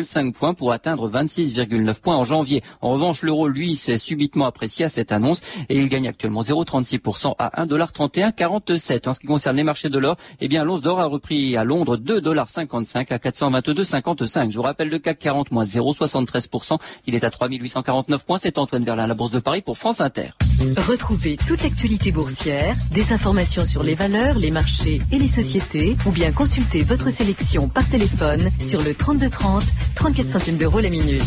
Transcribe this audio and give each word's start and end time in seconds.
5 0.00 0.34
points 0.34 0.54
pour 0.54 0.72
atteindre 0.72 1.10
26,9 1.10 2.00
points 2.00 2.16
en 2.16 2.24
janvier. 2.24 2.62
En 2.80 2.92
revanche, 2.92 3.20
l'euro, 3.20 3.46
lui, 3.46 3.76
s'est 3.76 3.98
subitement 3.98 4.46
apprécié 4.46 4.86
à 4.86 4.88
cette 4.88 5.12
annonce 5.12 5.42
et 5.68 5.76
il 5.76 5.90
gagne 5.90 6.08
actuellement 6.08 6.40
0,36% 6.40 7.34
à 7.38 7.62
1,3147. 7.62 9.06
En 9.06 9.12
ce 9.12 9.20
qui 9.20 9.26
concerne 9.26 9.54
les 9.58 9.64
marchés 9.64 9.90
de 9.90 9.98
l'or, 9.98 10.16
eh 10.40 10.48
bien, 10.48 10.64
l'once 10.64 10.80
d'or 10.80 10.98
a 10.98 11.04
repris 11.04 11.58
à 11.58 11.64
Londres 11.64 11.98
2,55 11.98 13.12
à 13.12 13.18
422,55. 13.18 14.50
Je 14.50 14.56
vous 14.56 14.62
rappelle 14.62 14.88
le 14.88 14.98
CAC 14.98 15.18
40 15.18 15.50
moins 15.50 15.64
0,73%. 15.64 16.78
Il 17.06 17.14
est 17.14 17.24
à 17.24 17.30
3849 17.30 18.24
points. 18.24 18.38
C'est 18.40 18.56
Antoine 18.56 18.84
Verlin, 18.84 19.06
la 19.06 19.14
Bourse 19.14 19.30
de 19.30 19.40
Paris 19.40 19.60
pour 19.60 19.76
France 19.76 20.00
Inter. 20.00 20.30
Retrouvez 20.62 21.36
toute 21.36 21.62
l'actualité 21.62 22.12
boursière, 22.12 22.76
des 22.92 23.12
informations 23.12 23.64
sur 23.64 23.82
les 23.82 23.94
valeurs, 23.94 24.38
les 24.38 24.50
marchés 24.50 25.00
et 25.10 25.18
les 25.18 25.28
sociétés, 25.28 25.96
ou 26.06 26.10
bien 26.10 26.30
consultez 26.32 26.82
votre 26.82 27.10
sélection 27.10 27.68
par 27.68 27.88
téléphone 27.88 28.50
sur 28.58 28.80
le 28.82 28.94
3230, 28.94 29.64
34 29.96 30.28
centimes 30.28 30.56
d'euros 30.56 30.80
la 30.80 30.90
minute. 30.90 31.22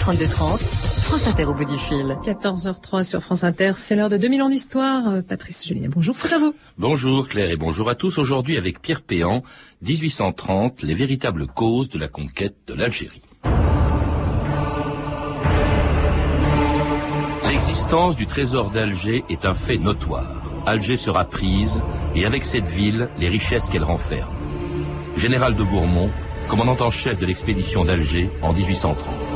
3230, 0.00 0.60
France 0.60 1.28
Inter 1.28 1.44
au 1.44 1.54
bout 1.54 1.64
du 1.64 1.78
fil. 1.78 2.16
14h03 2.24 3.04
sur 3.04 3.22
France 3.22 3.44
Inter, 3.44 3.72
c'est 3.76 3.94
l'heure 3.94 4.08
de 4.08 4.16
2000 4.16 4.42
ans 4.42 4.48
d'histoire. 4.48 5.08
Euh, 5.08 5.22
Patrice 5.22 5.66
Julien, 5.66 5.88
bonjour, 5.88 6.16
c'est 6.16 6.32
à 6.32 6.38
vous. 6.38 6.54
Bonjour 6.76 7.28
Claire 7.28 7.50
et 7.50 7.56
bonjour 7.56 7.88
à 7.88 7.94
tous. 7.94 8.18
Aujourd'hui 8.18 8.56
avec 8.56 8.82
Pierre 8.82 9.02
Péan, 9.02 9.42
1830, 9.82 10.82
les 10.82 10.94
véritables 10.94 11.46
causes 11.46 11.90
de 11.90 11.98
la 11.98 12.08
conquête 12.08 12.56
de 12.66 12.74
l'Algérie. 12.74 13.22
L'existence 17.90 18.16
du 18.16 18.26
trésor 18.26 18.70
d'Alger 18.70 19.24
est 19.28 19.44
un 19.44 19.54
fait 19.56 19.76
notoire. 19.76 20.44
Alger 20.64 20.96
sera 20.96 21.24
prise, 21.24 21.80
et 22.14 22.24
avec 22.24 22.44
cette 22.44 22.68
ville, 22.68 23.08
les 23.18 23.28
richesses 23.28 23.68
qu'elle 23.68 23.82
renferme. 23.82 24.30
Général 25.16 25.56
de 25.56 25.64
Bourmont, 25.64 26.08
commandant 26.46 26.76
en 26.86 26.92
chef 26.92 27.18
de 27.18 27.26
l'expédition 27.26 27.84
d'Alger 27.84 28.30
en 28.42 28.52
1830. 28.52 29.29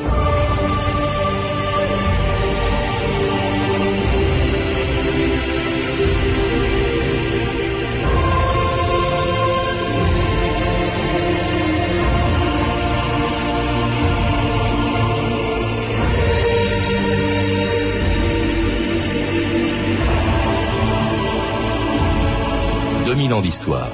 2000 23.25 23.33
ans 23.33 23.41
d'histoire. 23.41 23.89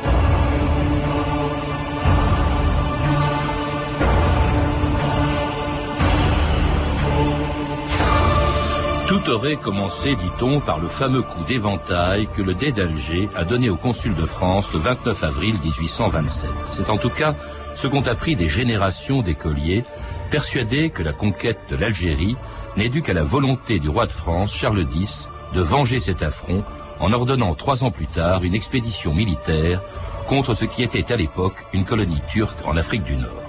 Tout 9.06 9.31
aurait 9.31 9.56
commencé, 9.56 10.17
dit-on, 10.17 10.61
par 10.61 10.81
le 10.81 10.89
fameux 10.89 11.23
coup 11.23 11.45
d'éventail 11.47 12.28
que 12.34 12.42
le 12.42 12.55
dé 12.55 12.73
d'Alger 12.73 13.28
a 13.36 13.45
donné 13.45 13.70
au 13.70 13.77
consul 13.77 14.14
de 14.14 14.27
France 14.27 14.73
le 14.73 14.81
29 14.81 15.23
avril 15.23 15.55
1827. 15.62 16.51
C'est 16.73 16.91
en 16.91 16.97
tout 16.97 17.11
cas 17.11 17.36
ce 17.75 17.86
qu'ont 17.86 18.03
appris 18.03 18.34
des 18.34 18.48
générations 18.48 19.23
d'écoliers, 19.23 19.84
persuadés 20.31 20.91
que 20.91 21.05
la 21.05 21.12
conquête 21.12 21.61
de 21.70 21.77
l'Algérie 21.77 22.36
n'est 22.77 22.89
due 22.89 23.03
qu'à 23.03 23.14
la 23.14 23.23
volonté 23.23 23.78
du 23.78 23.89
roi 23.89 24.06
de 24.06 24.12
France, 24.12 24.53
Charles 24.53 24.86
X, 24.92 25.28
de 25.55 25.61
venger 25.61 26.01
cet 26.01 26.23
affront 26.23 26.64
en 27.00 27.12
ordonnant 27.12 27.54
trois 27.54 27.84
ans 27.84 27.90
plus 27.90 28.06
tard 28.06 28.44
une 28.44 28.54
expédition 28.54 29.14
militaire 29.14 29.82
contre 30.28 30.54
ce 30.54 30.64
qui 30.64 30.82
était 30.82 31.12
à 31.12 31.16
l'époque 31.16 31.66
une 31.72 31.84
colonie 31.84 32.20
turque 32.30 32.58
en 32.66 32.76
Afrique 32.76 33.02
du 33.02 33.16
Nord. 33.16 33.42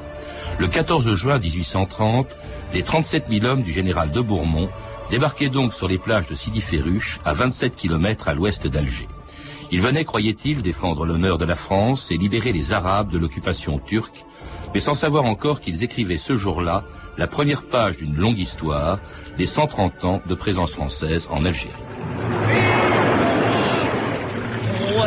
Le 0.57 0.67
14 0.67 1.13
juin 1.13 1.39
1830, 1.39 2.27
les 2.73 2.83
37 2.83 3.25
000 3.29 3.45
hommes 3.45 3.61
du 3.61 3.71
général 3.71 4.11
de 4.11 4.21
Bourmont 4.21 4.69
débarquaient 5.09 5.49
donc 5.49 5.73
sur 5.73 5.87
les 5.87 5.97
plages 5.97 6.27
de 6.27 6.35
Sidi 6.35 6.61
Ferruche, 6.61 7.19
à 7.25 7.33
27 7.33 7.75
km 7.75 8.29
à 8.29 8.33
l'ouest 8.33 8.65
d'Alger. 8.67 9.07
Ils 9.71 9.81
venaient, 9.81 10.05
croyaient-ils, 10.05 10.61
défendre 10.61 11.05
l'honneur 11.05 11.37
de 11.37 11.45
la 11.45 11.55
France 11.55 12.11
et 12.11 12.17
libérer 12.17 12.51
les 12.51 12.73
Arabes 12.73 13.11
de 13.11 13.17
l'occupation 13.17 13.79
turque, 13.79 14.25
mais 14.73 14.79
sans 14.79 14.93
savoir 14.93 15.25
encore 15.25 15.61
qu'ils 15.61 15.83
écrivaient 15.83 16.17
ce 16.17 16.37
jour-là 16.37 16.83
la 17.17 17.27
première 17.27 17.63
page 17.63 17.97
d'une 17.97 18.15
longue 18.15 18.39
histoire, 18.39 18.99
les 19.37 19.45
130 19.45 20.05
ans 20.05 20.21
de 20.25 20.35
présence 20.35 20.71
française 20.71 21.27
en 21.31 21.45
Algérie. 21.45 21.90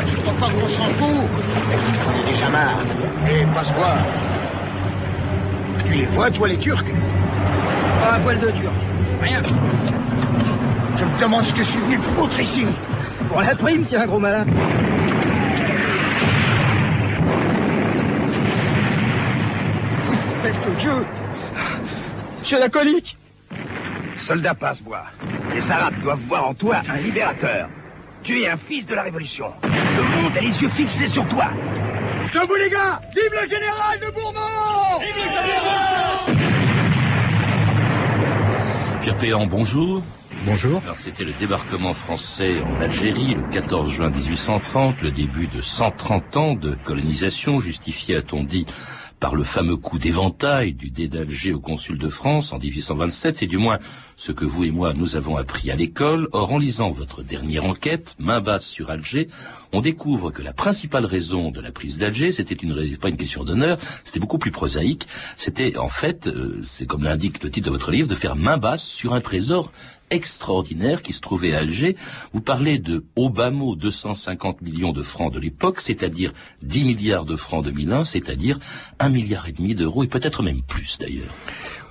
Tu 0.08 0.16
crois 0.16 0.34
pas 0.34 0.46
qu'on 0.52 0.68
s'en 0.68 0.84
fout 0.98 1.28
On 2.08 2.20
est 2.20 2.32
déjà 2.32 2.48
marre. 2.48 2.78
Et 3.28 3.44
passe 3.54 3.72
voir. 3.72 3.96
Tu 5.86 5.92
les 5.94 6.06
vois, 6.06 6.30
toi, 6.30 6.48
les 6.48 6.58
Turcs? 6.58 6.84
Pas 8.02 8.16
un 8.16 8.20
poil 8.20 8.38
de 8.40 8.50
Turc. 8.50 8.74
Rien. 9.22 9.42
Je 10.98 11.04
me 11.04 11.20
demande 11.20 11.44
ce 11.44 11.52
que 11.52 11.62
je 11.62 11.68
suis 11.68 11.80
venu 11.80 11.98
foutre 12.16 12.40
ici. 12.40 12.66
Pour 13.28 13.40
la 13.40 13.54
prime, 13.54 13.84
tiens, 13.84 14.06
gros 14.06 14.18
malin. 14.18 14.46
Espèce 20.34 20.66
de 20.66 20.80
Dieu 20.80 21.06
J'ai 22.44 22.58
la 22.58 22.68
colique 22.68 23.16
Soldat 24.20 24.54
passe-bois, 24.54 25.04
les 25.54 25.70
Arabes 25.70 26.00
doivent 26.02 26.20
voir 26.26 26.48
en 26.48 26.54
toi 26.54 26.76
un 26.88 26.96
libérateur. 26.96 27.68
Tu 28.22 28.40
es 28.40 28.48
un 28.48 28.56
fils 28.56 28.86
de 28.86 28.94
la 28.94 29.02
Révolution. 29.02 29.52
Le 29.96 30.02
monde 30.02 30.36
a 30.36 30.40
les 30.40 30.56
yeux 30.60 30.68
fixés 30.70 31.06
sur 31.06 31.26
toi. 31.28 31.50
Debout, 32.32 32.56
les 32.56 32.70
gars 32.70 33.00
Vive 33.14 33.30
le 33.40 33.48
général 33.48 34.00
de 34.00 34.10
Bourbon 34.12 34.40
Vive 35.00 35.16
le 35.16 35.22
général 35.22 35.94
Pierre 39.02 39.16
Péan, 39.16 39.46
bonjour. 39.46 40.02
Bonjour. 40.46 40.80
Alors 40.82 40.96
c'était 40.96 41.24
le 41.24 41.32
débarquement 41.32 41.92
français 41.92 42.60
en 42.60 42.80
Algérie 42.80 43.34
le 43.34 43.42
14 43.50 43.90
juin 43.90 44.10
1830, 44.10 45.00
le 45.02 45.10
début 45.10 45.46
de 45.46 45.60
130 45.60 46.36
ans 46.36 46.54
de 46.54 46.76
colonisation 46.84 47.60
justifié, 47.60 48.16
a-t-on 48.16 48.42
dit, 48.42 48.66
par 49.20 49.34
le 49.34 49.42
fameux 49.42 49.76
coup 49.76 49.98
d'éventail 49.98 50.74
du 50.74 50.90
dé 50.90 51.08
d'Alger 51.08 51.52
au 51.54 51.60
consul 51.60 51.96
de 51.96 52.08
France 52.08 52.52
en 52.52 52.58
1827. 52.58 53.36
C'est 53.36 53.46
du 53.46 53.56
moins 53.56 53.78
ce 54.16 54.32
que 54.32 54.44
vous 54.44 54.64
et 54.64 54.70
moi 54.70 54.92
nous 54.92 55.16
avons 55.16 55.36
appris 55.36 55.70
à 55.70 55.76
l'école. 55.76 56.28
Or, 56.32 56.52
en 56.52 56.58
lisant 56.58 56.90
votre 56.90 57.22
dernière 57.22 57.64
enquête, 57.64 58.14
main 58.18 58.40
basse 58.40 58.66
sur 58.66 58.90
Alger, 58.90 59.28
on 59.72 59.80
découvre 59.80 60.30
que 60.30 60.42
la 60.42 60.52
principale 60.52 61.04
raison 61.04 61.50
de 61.50 61.60
la 61.60 61.72
prise 61.72 61.98
d'Alger, 61.98 62.32
c'était 62.32 62.54
une, 62.54 62.96
pas 62.96 63.08
une 63.08 63.16
question 63.16 63.44
d'honneur, 63.44 63.78
c'était 64.04 64.20
beaucoup 64.20 64.38
plus 64.38 64.50
prosaïque. 64.50 65.08
C'était 65.36 65.76
en 65.76 65.88
fait, 65.88 66.26
euh, 66.26 66.60
c'est 66.62 66.86
comme 66.86 67.04
l'indique 67.04 67.42
le 67.42 67.50
titre 67.50 67.66
de 67.66 67.72
votre 67.72 67.90
livre, 67.90 68.08
de 68.08 68.14
faire 68.14 68.36
main 68.36 68.56
basse 68.56 68.84
sur 68.84 69.14
un 69.14 69.20
trésor 69.20 69.70
extraordinaire 70.10 71.02
qui 71.02 71.12
se 71.12 71.20
trouvait 71.20 71.54
à 71.54 71.58
Alger. 71.58 71.96
Vous 72.32 72.40
parlez 72.40 72.78
de 72.78 73.04
au 73.16 73.30
bas 73.30 73.50
mot 73.50 73.74
250 73.74 74.62
millions 74.62 74.92
de 74.92 75.02
francs 75.02 75.32
de 75.32 75.40
l'époque, 75.40 75.80
c'est-à-dire 75.80 76.32
10 76.62 76.84
milliards 76.84 77.24
de 77.24 77.36
francs 77.36 77.64
2001, 77.64 78.04
c'est-à-dire 78.04 78.58
un 79.00 79.08
milliard 79.08 79.48
et 79.48 79.52
demi 79.52 79.74
d'euros 79.74 80.04
et 80.04 80.08
peut-être 80.08 80.42
même 80.42 80.62
plus 80.62 80.98
d'ailleurs. 80.98 81.34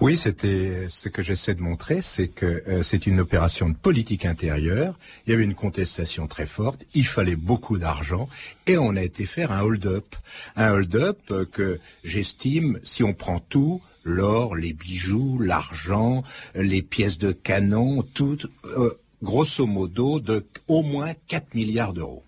Oui, 0.02 0.18
c'était 0.18 0.88
ce 0.90 1.08
que 1.08 1.22
j'essaie 1.22 1.56
de 1.56 1.62
montrer, 1.62 2.02
c'est 2.02 2.28
que 2.28 2.64
euh, 2.68 2.82
c'est 2.82 3.08
une 3.08 3.20
opération 3.20 3.70
de 3.70 3.76
politique 3.76 4.26
intérieure. 4.26 4.98
Il 5.26 5.32
y 5.32 5.34
avait 5.34 5.44
une 5.44 5.56
contestation 5.56 6.28
très 6.28 6.46
forte, 6.46 6.84
il 6.94 7.06
fallait 7.06 7.36
beaucoup 7.36 7.78
d'argent 7.78 8.26
et 8.68 8.78
on 8.78 8.96
a 8.96 9.02
été 9.02 9.26
faire 9.26 9.52
un 9.52 9.62
hold-up, 9.62 10.16
un 10.56 10.72
hold-up 10.72 11.20
euh, 11.32 11.46
que 11.46 11.80
j'estime, 12.04 12.80
si 12.84 13.04
on 13.04 13.14
prend 13.14 13.40
tout, 13.40 13.82
l'or, 14.04 14.56
les 14.56 14.74
bijoux, 14.74 15.40
l'argent, 15.40 16.24
les 16.56 16.82
pièces 16.82 17.18
de 17.18 17.32
canon, 17.32 18.04
tout, 18.04 18.40
euh, 18.78 19.00
grosso 19.22 19.66
modo, 19.66 20.20
de 20.20 20.46
au 20.68 20.82
moins 20.84 21.14
4 21.28 21.56
milliards 21.56 21.94
d'euros. 21.94 22.24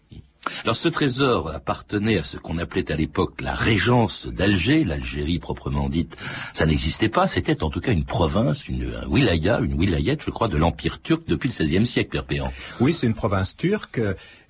Alors 0.63 0.75
ce 0.75 0.89
trésor 0.89 1.49
appartenait 1.49 2.17
à 2.17 2.23
ce 2.23 2.37
qu'on 2.37 2.57
appelait 2.57 2.91
à 2.91 2.95
l'époque 2.95 3.41
la 3.41 3.53
régence 3.53 4.27
d'Alger, 4.27 4.83
l'Algérie 4.83 5.39
proprement 5.39 5.89
dite, 5.89 6.15
ça 6.53 6.65
n'existait 6.65 7.09
pas, 7.09 7.27
c'était 7.27 7.63
en 7.63 7.69
tout 7.69 7.81
cas 7.81 7.91
une 7.91 8.05
province, 8.05 8.67
une 8.67 8.85
un 8.95 9.07
wilaya, 9.07 9.59
une 9.59 9.73
wilayette, 9.73 10.21
je 10.23 10.31
crois, 10.31 10.47
de 10.47 10.57
l'Empire 10.57 11.01
turc 11.01 11.23
depuis 11.27 11.49
le 11.49 11.65
XVIe 11.65 11.85
siècle, 11.85 12.11
Pierre 12.11 12.25
Péan. 12.25 12.53
Oui, 12.79 12.93
c'est 12.93 13.07
une 13.07 13.13
province 13.13 13.55
turque 13.55 13.99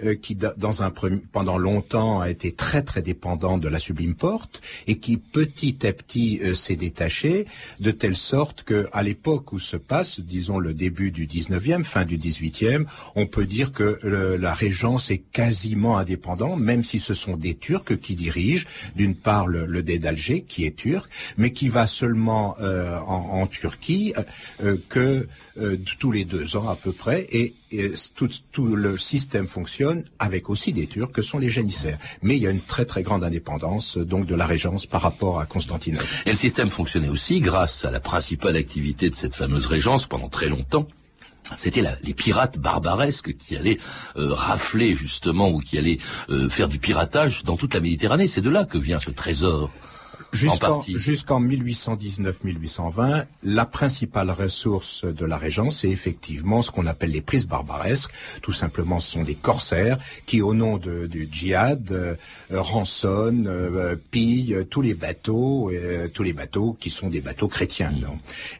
euh, 0.03 0.15
qui, 0.15 0.35
da- 0.35 0.53
dans 0.57 0.83
un 0.83 0.91
pendant 1.31 1.57
longtemps, 1.57 2.21
a 2.21 2.29
été 2.29 2.51
très 2.53 2.81
très 2.81 3.01
dépendante 3.01 3.61
de 3.61 3.67
la 3.67 3.79
Sublime 3.79 4.15
Porte 4.15 4.61
et 4.87 4.97
qui 4.97 5.17
petit 5.17 5.85
à 5.85 5.93
petit 5.93 6.39
euh, 6.43 6.53
s'est 6.53 6.75
détachée 6.75 7.45
de 7.79 7.91
telle 7.91 8.15
sorte 8.15 8.63
que, 8.63 8.87
à 8.93 9.03
l'époque 9.03 9.53
où 9.53 9.59
se 9.59 9.77
passe, 9.77 10.19
disons 10.19 10.59
le 10.59 10.73
début 10.73 11.11
du 11.11 11.27
19e, 11.27 11.83
fin 11.83 12.05
du 12.05 12.17
18e, 12.17 12.85
on 13.15 13.25
peut 13.25 13.45
dire 13.45 13.71
que 13.71 13.99
la 14.39 14.53
régence 14.53 15.11
est 15.11 15.17
quasiment 15.31 15.97
indépendante, 15.97 16.59
même 16.59 16.83
si 16.83 16.99
ce 16.99 17.13
sont 17.13 17.37
des 17.37 17.55
Turcs 17.55 17.97
qui 18.01 18.15
dirigent, 18.15 18.65
d'une 18.95 19.15
part 19.15 19.47
le, 19.47 19.65
le 19.65 19.83
dé 19.83 19.99
d'Alger 19.99 20.41
qui 20.47 20.65
est 20.65 20.75
turc, 20.75 21.09
mais 21.37 21.51
qui 21.51 21.69
va 21.69 21.87
seulement 21.87 22.55
euh, 22.59 22.97
en, 22.99 23.41
en 23.41 23.47
Turquie 23.47 24.13
euh, 24.63 24.77
que 24.89 25.27
euh, 25.57 25.77
tous 25.99 26.11
les 26.11 26.25
deux 26.25 26.57
ans 26.57 26.69
à 26.69 26.75
peu 26.75 26.91
près, 26.91 27.27
et, 27.31 27.53
tout, 28.15 28.29
tout, 28.51 28.75
le 28.75 28.97
système 28.97 29.47
fonctionne 29.47 30.05
avec 30.19 30.49
aussi 30.49 30.71
des 30.71 30.87
Turcs 30.87 31.11
que 31.11 31.21
sont 31.21 31.39
les 31.39 31.49
janissaires. 31.49 31.97
Mais 32.21 32.37
il 32.37 32.43
y 32.43 32.47
a 32.47 32.49
une 32.51 32.61
très 32.61 32.85
très 32.85 33.03
grande 33.03 33.23
indépendance 33.23 33.97
donc 33.97 34.27
de 34.27 34.35
la 34.35 34.45
régence 34.45 34.85
par 34.85 35.01
rapport 35.01 35.39
à 35.39 35.45
Constantinople. 35.45 36.05
Et 36.25 36.31
le 36.31 36.37
système 36.37 36.69
fonctionnait 36.69 37.09
aussi 37.09 37.41
grâce 37.41 37.83
à 37.85 37.91
la 37.91 37.99
principale 37.99 38.55
activité 38.55 39.09
de 39.09 39.15
cette 39.15 39.35
fameuse 39.35 39.65
régence 39.65 40.05
pendant 40.05 40.29
très 40.29 40.47
longtemps, 40.47 40.87
c'était 41.57 41.83
les 42.01 42.13
pirates 42.13 42.57
barbaresques 42.57 43.35
qui 43.37 43.55
allaient 43.55 43.77
euh, 44.17 44.33
rafler 44.33 44.95
justement 44.95 45.49
ou 45.49 45.59
qui 45.59 45.77
allaient 45.77 45.99
euh, 46.29 46.49
faire 46.49 46.67
du 46.67 46.79
piratage 46.79 47.43
dans 47.43 47.55
toute 47.55 47.73
la 47.73 47.79
Méditerranée. 47.79 48.27
C'est 48.27 48.41
de 48.41 48.49
là 48.49 48.65
que 48.65 48.77
vient 48.77 48.99
ce 48.99 49.11
trésor. 49.11 49.69
Jusqu'en 50.35 51.41
1819-1820, 51.41 53.25
la 53.43 53.65
principale 53.65 54.29
ressource 54.31 55.05
de 55.05 55.25
la 55.25 55.37
Régence, 55.37 55.79
c'est 55.81 55.89
effectivement 55.89 56.61
ce 56.61 56.71
qu'on 56.71 56.85
appelle 56.85 57.11
les 57.11 57.21
prises 57.21 57.47
barbaresques. 57.47 58.11
Tout 58.41 58.51
simplement, 58.51 58.99
ce 58.99 59.13
sont 59.13 59.23
des 59.23 59.35
corsaires 59.35 59.97
qui, 60.25 60.41
au 60.41 60.53
nom 60.53 60.77
de, 60.77 61.07
du 61.07 61.29
djihad, 61.31 61.91
euh, 61.91 62.15
rançonnent, 62.51 63.47
euh, 63.47 63.95
pillent 64.11 64.65
tous 64.69 64.81
les 64.81 64.93
bateaux, 64.93 65.71
euh, 65.71 66.07
tous 66.07 66.23
les 66.23 66.33
bateaux 66.33 66.75
qui 66.79 66.89
sont 66.89 67.09
des 67.09 67.21
bateaux 67.21 67.47
chrétiens. 67.47 67.91
Mm. 67.91 68.05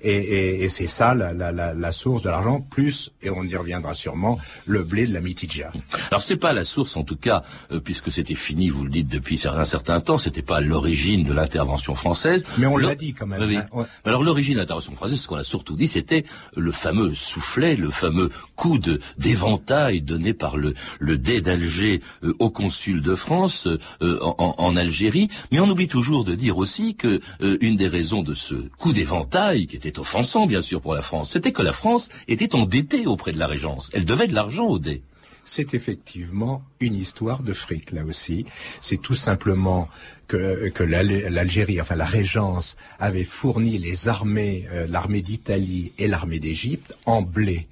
Et, 0.02 0.14
et, 0.14 0.64
et 0.64 0.70
c'est 0.70 0.88
ça 0.88 1.14
la, 1.14 1.34
la, 1.34 1.52
la, 1.52 1.74
la, 1.74 1.92
source 1.92 2.22
de 2.22 2.30
l'argent, 2.30 2.62
plus, 2.62 3.12
et 3.22 3.30
on 3.30 3.44
y 3.44 3.56
reviendra 3.56 3.94
sûrement, 3.94 4.40
le 4.66 4.84
blé 4.84 5.08
de 5.08 5.14
la 5.14 5.22
mitidja. 5.22 5.72
Alors 6.12 6.22
c'est 6.22 6.38
pas 6.38 6.54
la 6.54 6.64
source, 6.64 6.96
en 6.98 7.04
tout 7.04 7.16
cas, 7.16 7.44
euh, 7.72 7.80
puisque 7.80 8.12
c'était 8.12 8.36
fini, 8.36 8.70
vous 8.70 8.84
le 8.84 8.90
dites 8.90 9.08
depuis 9.08 9.42
un 9.46 9.66
certain 9.66 10.00
temps, 10.02 10.18
c'était 10.18 10.42
pas 10.42 10.62
l'origine 10.62 11.24
de 11.24 11.34
l'inter 11.34 11.65
l'intervention 11.66 11.96
française. 11.96 12.44
Mais 12.58 12.68
on 12.68 12.78
l'a 12.78 12.96
dit 12.96 13.14
quand 13.14 13.26
même. 13.26 13.42
Hein, 13.42 13.86
Alors 14.06 14.24
l'origine 14.24 14.56
de 14.56 14.60
l'intervention 14.60 14.96
française, 14.96 15.20
ce 15.20 15.28
qu'on 15.28 15.38
a 15.38 15.44
surtout 15.44 15.76
dit, 15.76 15.88
c'était 15.88 16.26
le 16.56 16.72
fameux 16.72 17.14
soufflet, 17.14 17.76
le 17.76 17.90
fameux 17.90 18.30
coup 18.56 18.78
de 18.78 19.02
d'éventail 19.18 20.02
donné 20.02 20.34
par 20.34 20.58
le, 20.58 20.74
le 21.00 21.18
dé 21.18 21.42
d'Alger 21.42 22.02
euh, 22.24 22.34
au 22.40 22.50
consul 22.50 23.02
de 23.02 23.16
France 23.16 23.68
euh, 24.02 24.20
en, 24.22 24.56
en, 24.58 24.76
Algérie. 24.76 25.30
Mais 25.52 25.60
on 25.60 25.70
oublie 25.70 25.88
toujours 25.88 26.24
de 26.24 26.36
dire 26.36 26.58
aussi 26.58 26.96
que 26.96 27.22
euh, 27.42 27.58
une 27.62 27.78
des 27.78 27.88
raisons 27.88 28.24
de 28.24 28.34
ce 28.34 28.56
coup 28.78 28.94
d'éventail, 28.94 29.68
qui 29.68 29.76
était 29.76 30.00
offensant 30.00 30.46
bien 30.46 30.62
sûr 30.62 30.82
pour 30.82 30.94
la 30.94 31.02
France, 31.02 31.32
c'était 31.32 31.52
que 31.52 31.62
la 31.62 31.74
France 31.74 32.10
était 32.28 32.56
endettée 32.56 33.08
auprès 33.08 33.32
de 33.32 33.40
la 33.40 33.48
Régence. 33.48 33.90
Elle 33.94 34.06
devait 34.06 34.28
de 34.28 34.36
l'argent 34.36 34.66
au 34.66 34.80
dé 34.80 35.02
c'est 35.46 35.74
effectivement 35.74 36.64
une 36.80 36.96
histoire 36.96 37.44
de 37.44 37.54
fric 37.54 37.92
là 37.92 38.04
aussi. 38.04 38.46
C'est 38.82 39.02
tout 39.02 39.16
simplement 39.16 39.88
que, 40.28 40.84
l'Algérie, 40.84 41.80
enfin 41.80 41.96
la 41.96 42.06
Régence, 42.06 42.76
avait 43.00 43.24
fourni 43.24 43.78
les 43.78 44.08
armées, 44.08 44.66
euh, 44.72 44.88
l'armée 44.88 45.22
d'Italie 45.22 45.94
et 45.98 46.08
l'armée 46.08 46.40
d'Égypte 46.40 46.98
en 47.06 47.22
blé. 47.22 47.68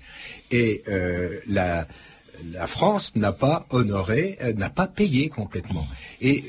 Et 0.52 0.84
euh, 0.88 1.40
la, 1.48 1.88
la 2.52 2.68
France 2.68 3.16
n'a 3.16 3.32
pas 3.32 3.66
honoré, 3.72 4.38
euh, 4.42 4.54
n'a 4.54 4.70
pas 4.70 4.88
payé 4.88 5.30
complètement. 5.30 5.88
Et, 6.22 6.44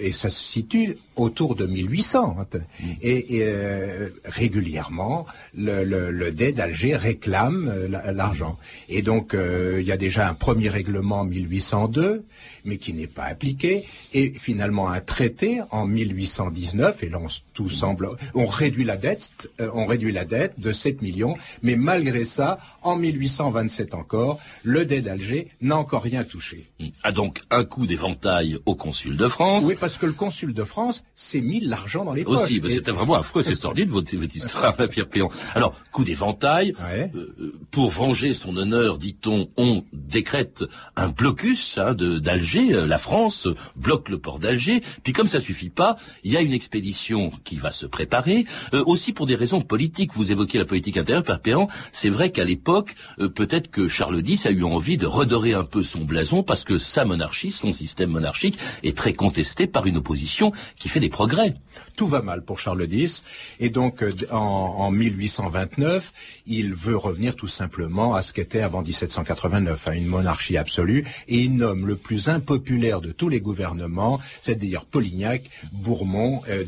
et 0.00 0.12
ça 0.12 0.30
se 0.30 0.42
situe 0.42 0.96
autour 1.18 1.54
de 1.54 1.66
1800. 1.66 2.36
Hein. 2.40 2.58
Et, 3.02 3.40
euh, 3.42 4.08
régulièrement, 4.24 5.26
le, 5.56 5.84
le, 5.84 6.32
d'Alger 6.32 6.96
réclame 6.96 7.68
euh, 7.68 8.12
l'argent. 8.12 8.58
Et 8.88 9.02
donc, 9.02 9.34
euh, 9.34 9.78
il 9.80 9.86
y 9.86 9.92
a 9.92 9.96
déjà 9.96 10.28
un 10.28 10.34
premier 10.34 10.68
règlement 10.68 11.20
en 11.20 11.24
1802, 11.24 12.24
mais 12.64 12.78
qui 12.78 12.92
n'est 12.92 13.06
pas 13.06 13.24
appliqué. 13.24 13.84
Et 14.12 14.30
finalement, 14.30 14.88
un 14.90 15.00
traité 15.00 15.60
en 15.70 15.86
1819, 15.86 17.02
et 17.02 17.08
là, 17.08 17.18
on, 17.20 17.28
tout 17.54 17.70
semble... 17.70 18.10
On 18.34 18.46
réduit 18.46 18.84
la 18.84 18.96
dette, 18.96 19.30
on 19.58 19.86
réduit 19.86 20.12
la 20.12 20.24
dette 20.24 20.58
de 20.58 20.72
7 20.72 21.02
millions, 21.02 21.36
mais 21.62 21.76
malgré 21.76 22.24
ça, 22.24 22.58
en 22.82 22.96
1827 22.96 23.94
encore, 23.94 24.38
le 24.62 24.84
dé 24.84 25.00
d'Alger 25.00 25.48
n'a 25.60 25.76
encore 25.76 26.02
rien 26.02 26.24
touché. 26.24 26.66
Ah 27.02 27.12
donc, 27.12 27.42
un 27.50 27.64
coup 27.64 27.86
d'éventail 27.86 28.58
au 28.66 28.74
consul 28.74 29.16
de 29.16 29.28
France. 29.28 29.64
Oui, 29.66 29.76
parce 29.78 29.96
que 29.96 30.06
le 30.06 30.12
consul 30.12 30.54
de 30.54 30.64
France 30.64 31.04
s'est 31.14 31.40
mis 31.40 31.60
l'argent 31.60 32.04
dans 32.04 32.12
les 32.12 32.24
poches. 32.24 32.42
Aussi, 32.42 32.60
c'était 32.68 32.92
vraiment 32.92 33.14
affreux, 33.14 33.42
c'est 33.42 33.56
sordide 33.56 33.88
votre, 33.90 34.16
votre 34.16 34.36
histoire, 34.36 34.76
Pierre 34.88 35.08
Péon. 35.08 35.30
Alors, 35.54 35.74
coup 35.90 36.04
d'éventail, 36.04 36.74
euh, 36.80 37.08
pour 37.70 37.90
venger 37.90 38.34
son 38.34 38.56
honneur, 38.56 38.98
dit-on, 38.98 39.48
on 39.56 39.84
décrète 39.92 40.64
un 40.96 41.08
blocus 41.08 41.78
hein, 41.78 41.94
d'Alger, 41.94 42.72
euh, 42.72 42.86
la 42.86 42.98
France 42.98 43.48
bloque 43.74 44.08
le 44.08 44.18
port 44.18 44.38
d'Alger, 44.38 44.82
puis 45.02 45.12
comme 45.12 45.28
ça 45.28 45.40
suffit 45.40 45.70
pas, 45.70 45.96
il 46.22 46.32
y 46.32 46.36
a 46.36 46.40
une 46.40 46.52
expédition 46.52 47.32
qui 47.44 47.56
va 47.56 47.72
se 47.72 47.86
préparer, 47.86 48.46
euh, 48.72 48.84
aussi 48.86 49.12
pour 49.12 49.26
des 49.26 49.34
raisons 49.34 49.60
politiques, 49.60 50.12
vous 50.14 50.30
évoquez 50.30 50.58
la 50.58 50.64
politique 50.64 50.96
intérieure, 50.96 51.24
Pierre 51.24 51.40
Péon, 51.40 51.68
c'est 51.90 52.10
vrai 52.10 52.30
qu'à 52.30 52.44
l'époque, 52.44 52.94
peut-être 53.34 53.70
que 53.70 53.88
Charles 53.88 54.22
X 54.24 54.46
a 54.46 54.50
eu 54.50 54.62
envie 54.62 54.96
de 54.96 55.06
redorer 55.06 55.54
un 55.54 55.64
peu 55.64 55.82
son 55.82 56.04
blason, 56.04 56.42
parce 56.42 56.64
que 56.64 56.78
sa 56.78 57.04
monarchie, 57.04 57.50
son 57.50 57.72
système 57.72 58.10
monarchique, 58.10 58.58
est 58.82 58.96
très 58.96 59.14
contesté 59.14 59.66
par 59.66 59.86
une 59.86 59.96
opposition 59.96 60.52
qui 60.78 60.88
fait 60.88 60.97
des 61.00 61.08
progrès. 61.08 61.54
Tout 61.96 62.06
va 62.06 62.22
mal 62.22 62.42
pour 62.42 62.58
Charles 62.58 62.86
X, 62.90 63.24
et 63.60 63.70
donc 63.70 64.02
euh, 64.02 64.12
en, 64.30 64.90
1829, 64.90 66.12
il 66.46 66.74
veut 66.74 66.96
revenir 66.96 67.36
tout 67.36 67.48
simplement 67.48 68.14
à 68.14 68.22
ce 68.22 68.32
qu'était 68.32 68.60
avant 68.60 68.82
1789, 68.82 69.88
à 69.88 69.94
une 69.94 70.06
monarchie 70.06 70.56
absolue, 70.56 71.04
et 71.28 71.38
il 71.40 71.56
nomme 71.56 71.86
le 71.86 71.96
plus 71.96 72.28
impopulaire 72.28 73.00
de 73.00 73.12
tous 73.12 73.28
les 73.28 73.40
gouvernements, 73.40 74.20
c'est-à-dire 74.40 74.84
Polignac, 74.84 75.50
Bourmont, 75.72 76.42
euh, 76.48 76.64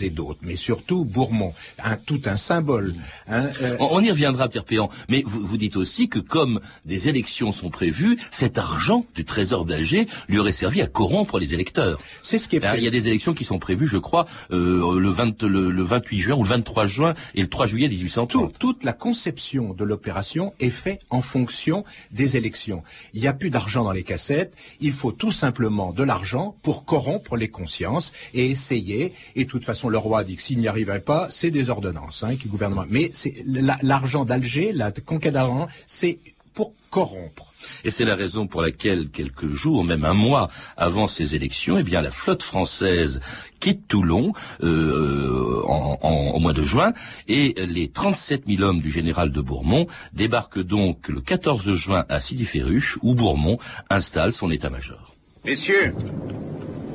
et 0.00 0.10
d'autres, 0.10 0.40
mais 0.42 0.56
surtout 0.56 1.04
Bourmont, 1.04 1.54
un, 1.82 1.96
tout 1.96 2.20
un 2.26 2.36
symbole. 2.36 2.94
Hein, 3.28 3.50
euh, 3.62 3.76
on, 3.80 4.02
y 4.02 4.10
reviendra, 4.10 4.48
Pierre 4.48 4.64
Péan, 4.64 4.90
mais 5.08 5.22
vous, 5.26 5.46
vous 5.46 5.56
dites 5.56 5.76
aussi 5.76 6.08
que 6.08 6.18
comme 6.18 6.60
des 6.84 7.08
élections 7.08 7.52
sont 7.52 7.70
prévues, 7.70 8.18
cet 8.30 8.58
argent 8.58 9.04
du 9.14 9.24
trésor 9.24 9.64
d'Alger 9.64 10.06
lui 10.28 10.38
aurait 10.38 10.52
servi 10.52 10.82
à 10.82 10.86
corrompre 10.86 11.38
les 11.38 11.54
électeurs. 11.54 12.00
C'est 12.22 12.38
ce 12.38 12.48
qui 12.48 12.56
est. 12.56 12.64
Hein, 12.64 12.74
il 12.76 12.84
y 12.84 12.88
a 12.88 12.90
des 12.90 13.08
élections 13.08 13.34
qui 13.34 13.44
sont 13.44 13.58
prévues 13.58 13.67
je 13.76 13.98
crois, 13.98 14.26
euh, 14.50 14.98
le, 14.98 15.08
20, 15.08 15.42
le, 15.42 15.82
28 15.82 16.18
juin 16.18 16.36
ou 16.36 16.42
le 16.42 16.48
23 16.48 16.86
juin 16.86 17.14
et 17.34 17.42
le 17.42 17.48
3 17.48 17.66
juillet 17.66 17.88
1830. 17.88 18.58
toute 18.58 18.84
la 18.84 18.92
conception 18.92 19.74
de 19.74 19.84
l'opération 19.84 20.52
est 20.60 20.70
faite 20.70 21.02
en 21.10 21.22
fonction 21.22 21.84
des 22.10 22.36
élections. 22.36 22.82
Il 23.14 23.20
n'y 23.20 23.28
a 23.28 23.32
plus 23.32 23.50
d'argent 23.50 23.84
dans 23.84 23.92
les 23.92 24.02
cassettes, 24.02 24.54
il 24.80 24.92
faut 24.92 25.12
tout 25.12 25.32
simplement 25.32 25.92
de 25.92 26.02
l'argent 26.02 26.56
pour 26.62 26.84
corrompre 26.84 27.36
les 27.36 27.48
consciences 27.48 28.12
et 28.34 28.46
essayer, 28.46 29.12
et 29.36 29.44
de 29.44 29.50
toute 29.50 29.64
façon 29.64 29.88
le 29.88 29.98
roi 29.98 30.24
dit 30.24 30.36
que 30.36 30.42
s'il 30.42 30.58
n'y 30.58 30.68
arriverait 30.68 31.00
pas, 31.00 31.28
c'est 31.30 31.50
des 31.50 31.70
ordonnances 31.70 32.22
hein, 32.22 32.36
qui 32.36 32.48
gouvernement. 32.48 32.84
Mais 32.88 33.10
c'est 33.12 33.34
l'argent 33.82 34.24
d'Alger, 34.24 34.72
la 34.72 34.90
conquête 34.90 35.34
d'argent, 35.34 35.68
c'est 35.86 36.18
pour 36.54 36.74
corrompre. 36.90 37.52
Et 37.84 37.90
c'est 37.90 38.04
la 38.04 38.14
raison 38.14 38.46
pour 38.46 38.62
laquelle, 38.62 39.08
quelques 39.10 39.48
jours, 39.48 39.84
même 39.84 40.04
un 40.04 40.14
mois 40.14 40.48
avant 40.76 41.06
ces 41.06 41.34
élections, 41.34 41.78
eh 41.78 41.82
la 41.90 42.10
flotte 42.10 42.42
française 42.42 43.20
quitte 43.60 43.88
Toulon 43.88 44.32
euh, 44.62 45.62
en, 45.66 45.98
au 46.34 46.38
mois 46.38 46.52
de 46.52 46.62
juin 46.62 46.92
et 47.26 47.54
les 47.56 47.90
37 47.90 48.44
000 48.46 48.62
hommes 48.62 48.80
du 48.80 48.90
général 48.90 49.32
de 49.32 49.40
Bourmont 49.40 49.86
débarquent 50.12 50.62
donc 50.62 51.08
le 51.08 51.20
14 51.20 51.74
juin 51.74 52.04
à 52.08 52.20
Sidi 52.20 52.44
Ferruche 52.44 52.98
où 53.02 53.14
Bourmont 53.14 53.58
installe 53.90 54.32
son 54.32 54.50
état-major. 54.50 55.16
Messieurs, 55.44 55.94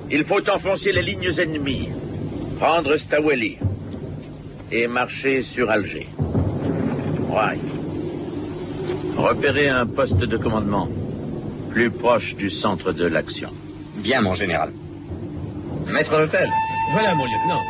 il 0.10 0.24
faut 0.24 0.50
enfoncer 0.50 0.92
les 0.92 1.02
lignes 1.02 1.32
ennemies, 1.38 1.90
prendre 2.60 2.96
Staweli 2.98 3.58
et 4.72 4.88
marcher 4.88 5.42
sur 5.42 5.70
Alger. 5.70 6.08
Repérer 9.18 9.70
un 9.70 9.86
poste 9.86 10.18
de 10.18 10.38
commandement 10.38 10.88
plus 11.72 11.90
proche 11.90 12.36
du 12.36 12.50
centre 12.50 12.92
de 12.92 13.06
l'action. 13.06 13.50
Bien, 13.98 14.22
mon 14.22 14.34
général. 14.34 14.72
Maître 15.88 16.18
l'hôtel. 16.18 16.50
Voilà, 16.92 17.16
mon 17.16 17.26
lieutenant. 17.26 17.62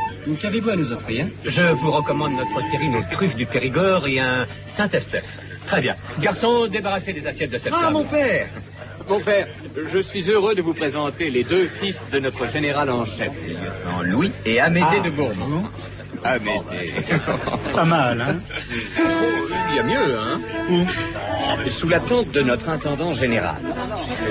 Qu'avez-vous 0.41 0.69
à 0.69 0.75
nous 0.75 0.91
offrir? 0.91 1.27
Je 1.45 1.61
vous 1.73 1.91
recommande 1.91 2.33
notre 2.33 2.71
terrine 2.71 2.95
aux 2.95 3.03
truffes 3.11 3.35
du 3.35 3.45
Périgord 3.45 4.07
et 4.07 4.19
un 4.19 4.47
Saint-Estèphe. 4.75 5.23
Très 5.67 5.81
bien. 5.81 5.95
Garçon, 6.19 6.67
débarrassez 6.67 7.13
les 7.13 7.25
assiettes 7.25 7.51
de 7.51 7.57
cette 7.57 7.73
ah, 7.73 7.89
mon 7.91 8.03
père 8.03 8.47
Mon 9.09 9.19
père, 9.19 9.47
je 9.91 9.99
suis 9.99 10.29
heureux 10.29 10.55
de 10.55 10.61
vous 10.61 10.73
présenter 10.73 11.29
les 11.29 11.43
deux 11.43 11.67
fils 11.67 12.03
de 12.11 12.19
notre 12.19 12.47
général 12.47 12.89
en 12.89 13.05
chef, 13.05 13.31
les 13.45 13.53
lieutenants 13.53 14.01
Louis 14.03 14.31
et 14.45 14.59
Amédée 14.59 14.99
ah. 14.99 14.99
de 14.99 15.09
Bourmont. 15.09 15.63
Amédée. 16.23 16.93
Pas 17.73 17.85
mal, 17.85 18.21
hein 18.21 18.35
Il 19.69 19.75
y 19.75 19.79
a 19.79 19.83
mieux, 19.83 20.17
hein 20.19 20.41
sous 21.69 21.89
la 21.89 21.99
tente 21.99 22.31
de 22.31 22.41
notre 22.41 22.69
intendant 22.69 23.13
général. 23.13 23.55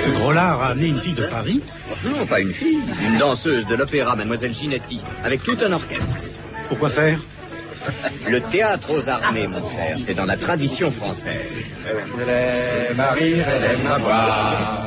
Ce 0.04 0.10
gros-là 0.10 0.50
a 0.50 0.56
ramené 0.56 0.88
une 0.88 1.00
fille 1.00 1.14
de 1.14 1.26
Paris 1.26 1.60
Non, 2.04 2.26
pas 2.26 2.40
une 2.40 2.52
fille, 2.52 2.82
une 3.06 3.18
danseuse 3.18 3.66
de 3.66 3.74
l'opéra, 3.74 4.16
mademoiselle 4.16 4.54
Ginetti, 4.54 5.00
avec 5.24 5.42
tout 5.42 5.56
un 5.64 5.72
orchestre. 5.72 6.14
Pourquoi 6.68 6.90
faire? 6.90 7.18
Le 8.28 8.40
théâtre 8.40 8.88
aux 8.90 9.08
armées, 9.08 9.46
mon 9.46 9.60
cher, 9.72 9.96
c'est 10.04 10.14
dans 10.14 10.24
la 10.24 10.36
tradition 10.36 10.90
française. 10.90 11.74
Elle 12.20 12.90
aime 12.90 13.00
à 13.00 13.10
rire, 13.12 13.44
elle 13.48 13.80
aime 13.80 13.86
à 13.92 13.98
boire. 13.98 14.86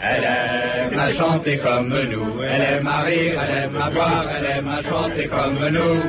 Elle 0.00 0.24
aime 0.24 0.98
à 0.98 1.12
chanter 1.12 1.58
comme 1.58 1.88
nous. 1.88 2.42
Elle 2.42 2.78
aime 2.78 2.86
à 2.86 3.02
rire, 3.02 3.40
elle 3.42 3.64
aime 3.64 3.76
à 3.80 3.90
boire. 3.90 4.24
Elle 4.36 4.58
aime 4.58 4.68
à 4.68 4.82
chanter 4.82 5.26
comme 5.26 5.58
nous. 5.70 6.00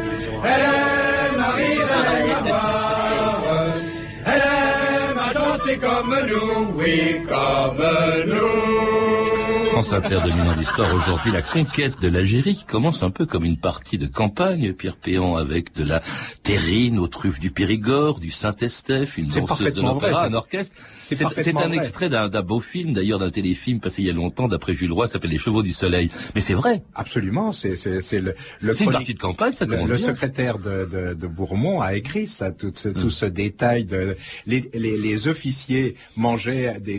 Elle 0.45 1.33
aime 1.33 1.39
à 1.39 1.51
rire, 1.51 1.87
elle 2.07 2.29
aime 2.29 2.37
à 2.37 2.41
boire. 2.41 2.78
Elle 5.69 5.75
aime 5.75 5.81
chanter 5.81 5.87
comme 5.87 6.15
nous, 6.27 6.73
oui, 6.77 7.21
comme 7.27 7.85
nous. 8.25 9.18
France 9.79 9.93
Inter 9.93 10.19
dominant 10.25 10.53
l'histoire 10.57 10.93
aujourd'hui, 10.93 11.31
la 11.31 11.41
conquête 11.41 11.93
de 12.01 12.09
l'Algérie 12.09 12.57
qui 12.57 12.65
commence 12.65 13.01
un 13.01 13.11
peu 13.11 13.25
comme 13.25 13.45
une 13.45 13.55
partie 13.55 13.97
de 13.97 14.07
campagne, 14.07 14.73
Pierre 14.73 14.97
Péan 14.97 15.37
avec 15.37 15.73
de 15.73 15.85
la 15.85 16.01
terrine 16.43 16.99
aux 16.99 17.07
truffes 17.07 17.39
du 17.39 17.49
Périgord, 17.49 18.19
du 18.19 18.29
Saint-Estèphe, 18.29 19.17
une 19.17 19.27
danseuse 19.27 19.75
de 19.75 19.81
l'opéra, 19.81 20.25
un 20.25 20.33
orchestre. 20.33 20.75
C'est 20.97 21.55
un 21.55 21.71
extrait 21.71 22.09
d'un 22.09 22.27
beau 22.41 22.59
film, 22.59 22.91
d'ailleurs 22.91 23.19
d'un 23.19 23.29
téléfilm 23.29 23.79
passé 23.79 24.01
il 24.01 24.07
y 24.07 24.09
a 24.09 24.13
longtemps, 24.13 24.49
d'après 24.49 24.73
Jules 24.73 24.91
Roy, 24.91 25.07
s'appelle 25.07 25.31
Les 25.31 25.37
Chevaux 25.37 25.63
du 25.63 25.71
Soleil. 25.71 26.11
Mais 26.35 26.41
c'est 26.41 26.55
vrai. 26.55 26.83
Absolument, 26.93 27.53
c'est 27.53 27.69
le, 28.19 28.35
le 28.59 28.83
une 28.83 28.91
partie 28.91 29.13
de 29.13 29.19
campagne, 29.19 29.53
ça 29.53 29.65
commence 29.65 29.87
Le, 29.87 29.95
bien. 29.95 30.07
secrétaire 30.07 30.59
de, 30.59 30.89
de, 30.91 31.13
de, 31.13 31.27
Bourmont 31.27 31.79
a 31.79 31.95
écrit 31.95 32.27
ça, 32.27 32.51
tout 32.51 32.73
ce, 32.75 32.89
tout 32.89 33.11
ce 33.11 33.25
détail 33.25 33.85
de 33.85 34.17
les, 34.45 34.69
les, 34.73 34.97
les 34.97 35.27
officiers 35.29 35.95
mangeaient 36.17 36.81
des, 36.81 36.95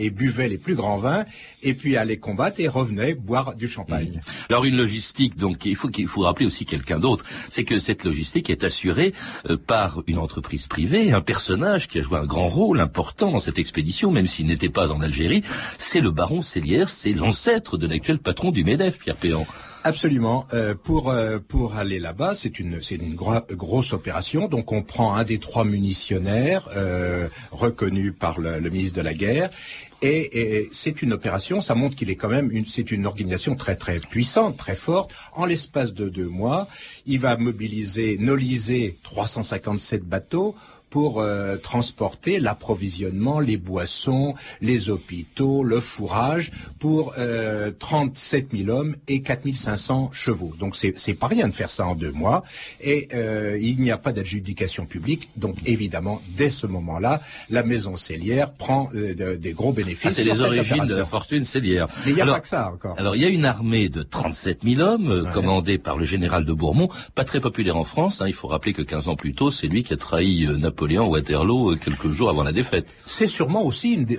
et 0.00 0.10
buvaient 0.10 0.48
les 0.48 0.58
plus 0.58 0.74
grands 0.74 0.98
vins, 0.98 1.24
et 1.62 1.72
puis 1.72 1.96
allaient 1.96 2.17
combattre 2.18 2.60
et 2.60 2.68
revenaient 2.68 3.14
boire 3.14 3.54
du 3.54 3.68
champagne. 3.68 4.20
Alors 4.48 4.64
une 4.64 4.76
logistique, 4.76 5.36
donc 5.36 5.64
il 5.64 5.76
faut 5.76 5.88
qu'il 5.88 6.08
faut 6.08 6.22
rappeler 6.22 6.46
aussi 6.46 6.66
quelqu'un 6.66 6.98
d'autre, 6.98 7.24
c'est 7.50 7.64
que 7.64 7.78
cette 7.78 8.04
logistique 8.04 8.50
est 8.50 8.64
assurée 8.64 9.12
euh, 9.48 9.56
par 9.56 10.02
une 10.06 10.18
entreprise 10.18 10.66
privée, 10.66 11.12
un 11.12 11.20
personnage 11.20 11.88
qui 11.88 11.98
a 11.98 12.02
joué 12.02 12.18
un 12.18 12.26
grand 12.26 12.48
rôle 12.48 12.80
important 12.80 13.30
dans 13.30 13.40
cette 13.40 13.58
expédition, 13.58 14.10
même 14.10 14.26
s'il 14.26 14.46
n'était 14.46 14.68
pas 14.68 14.92
en 14.92 15.00
Algérie, 15.00 15.42
c'est 15.76 16.00
le 16.00 16.10
baron 16.10 16.42
Célière, 16.42 16.88
c'est 16.88 17.12
l'ancêtre 17.12 17.76
de 17.76 17.86
l'actuel 17.86 18.18
patron 18.18 18.50
du 18.50 18.64
Medef, 18.64 18.98
Pierre 18.98 19.16
Péan. 19.16 19.46
Absolument. 19.84 20.46
Euh, 20.52 20.74
pour 20.74 21.10
euh, 21.10 21.38
pour 21.38 21.76
aller 21.76 21.98
là-bas, 21.98 22.34
c'est 22.34 22.58
une 22.58 22.82
c'est 22.82 22.96
une 22.96 23.14
grosse 23.14 23.92
opération. 23.92 24.48
Donc 24.48 24.72
on 24.72 24.82
prend 24.82 25.14
un 25.14 25.24
des 25.24 25.38
trois 25.38 25.64
munitionnaires 25.64 26.68
euh, 26.76 27.28
reconnus 27.52 28.12
par 28.18 28.40
le, 28.40 28.58
le, 28.58 28.70
ministre 28.70 28.96
de 28.96 29.02
la 29.02 29.14
Guerre. 29.14 29.50
Et, 30.00 30.68
c'est 30.72 31.02
une 31.02 31.12
opération, 31.12 31.60
ça 31.60 31.74
montre 31.74 31.96
qu'il 31.96 32.10
est 32.10 32.16
quand 32.16 32.28
même 32.28 32.50
une, 32.52 32.66
c'est 32.66 32.92
une 32.92 33.06
organisation 33.06 33.56
très 33.56 33.74
très 33.74 33.98
puissante, 33.98 34.56
très 34.56 34.76
forte. 34.76 35.12
En 35.32 35.44
l'espace 35.44 35.92
de 35.92 36.08
deux 36.08 36.28
mois, 36.28 36.68
il 37.06 37.18
va 37.18 37.36
mobiliser, 37.36 38.16
noliser 38.18 38.98
357 39.02 40.04
bateaux 40.04 40.54
pour 40.90 41.20
euh, 41.20 41.56
transporter 41.56 42.38
l'approvisionnement, 42.40 43.40
les 43.40 43.56
boissons, 43.56 44.34
les 44.60 44.90
hôpitaux, 44.90 45.62
le 45.62 45.80
fourrage 45.80 46.52
pour 46.78 47.14
euh, 47.18 47.70
37 47.78 48.48
000 48.52 48.70
hommes 48.70 48.96
et 49.08 49.22
4 49.22 49.38
500 49.54 50.10
chevaux. 50.12 50.52
Donc 50.58 50.76
c'est 50.76 50.94
c'est 50.96 51.14
pas 51.14 51.26
rien 51.26 51.48
de 51.48 51.54
faire 51.54 51.70
ça 51.70 51.86
en 51.86 51.94
deux 51.94 52.12
mois. 52.12 52.44
Et 52.80 53.08
euh, 53.14 53.58
il 53.60 53.80
n'y 53.80 53.90
a 53.90 53.98
pas 53.98 54.12
d'adjudication 54.12 54.86
publique. 54.86 55.30
Donc 55.36 55.56
évidemment, 55.64 56.20
dès 56.36 56.50
ce 56.50 56.66
moment-là, 56.66 57.20
la 57.50 57.62
maison 57.62 57.96
cellière 57.96 58.52
prend 58.52 58.90
euh, 58.94 59.14
de, 59.14 59.36
des 59.36 59.52
gros 59.52 59.72
bénéfices. 59.72 60.06
Ah, 60.06 60.10
c'est 60.10 60.24
les 60.24 60.40
origines 60.40 60.84
de 60.84 60.94
la 60.94 61.04
fortune 61.04 61.44
cellière. 61.44 61.86
Mais 62.04 62.12
il 62.12 62.14
n'y 62.16 62.20
a 62.20 62.26
pas 62.26 62.40
que 62.40 62.48
ça 62.48 62.70
encore. 62.72 62.98
Alors 62.98 63.16
il 63.16 63.22
y 63.22 63.24
a 63.24 63.28
une 63.28 63.44
armée 63.44 63.88
de 63.88 64.02
37 64.02 64.60
000 64.64 64.80
hommes 64.80 65.10
euh, 65.10 65.22
ouais. 65.24 65.30
commandée 65.30 65.78
par 65.78 65.96
le 65.96 66.04
général 66.04 66.44
de 66.44 66.52
Bourmont, 66.52 66.88
pas 67.14 67.24
très 67.24 67.40
populaire 67.40 67.76
en 67.76 67.84
France. 67.84 68.20
Hein, 68.20 68.26
il 68.26 68.34
faut 68.34 68.48
rappeler 68.48 68.72
que 68.72 68.82
15 68.82 69.08
ans 69.08 69.16
plus 69.16 69.34
tôt, 69.34 69.50
c'est 69.50 69.66
lui 69.66 69.82
qui 69.82 69.92
a 69.92 69.96
trahi 69.96 70.46
Napoléon 70.46 70.77
Waterloo 70.80 71.76
quelques 71.76 72.10
jours 72.10 72.30
avant 72.30 72.42
la 72.42 72.52
défaite. 72.52 72.86
C'est 73.04 73.26
sûrement 73.26 73.62
aussi 73.62 73.92
une 73.92 74.04
des, 74.04 74.18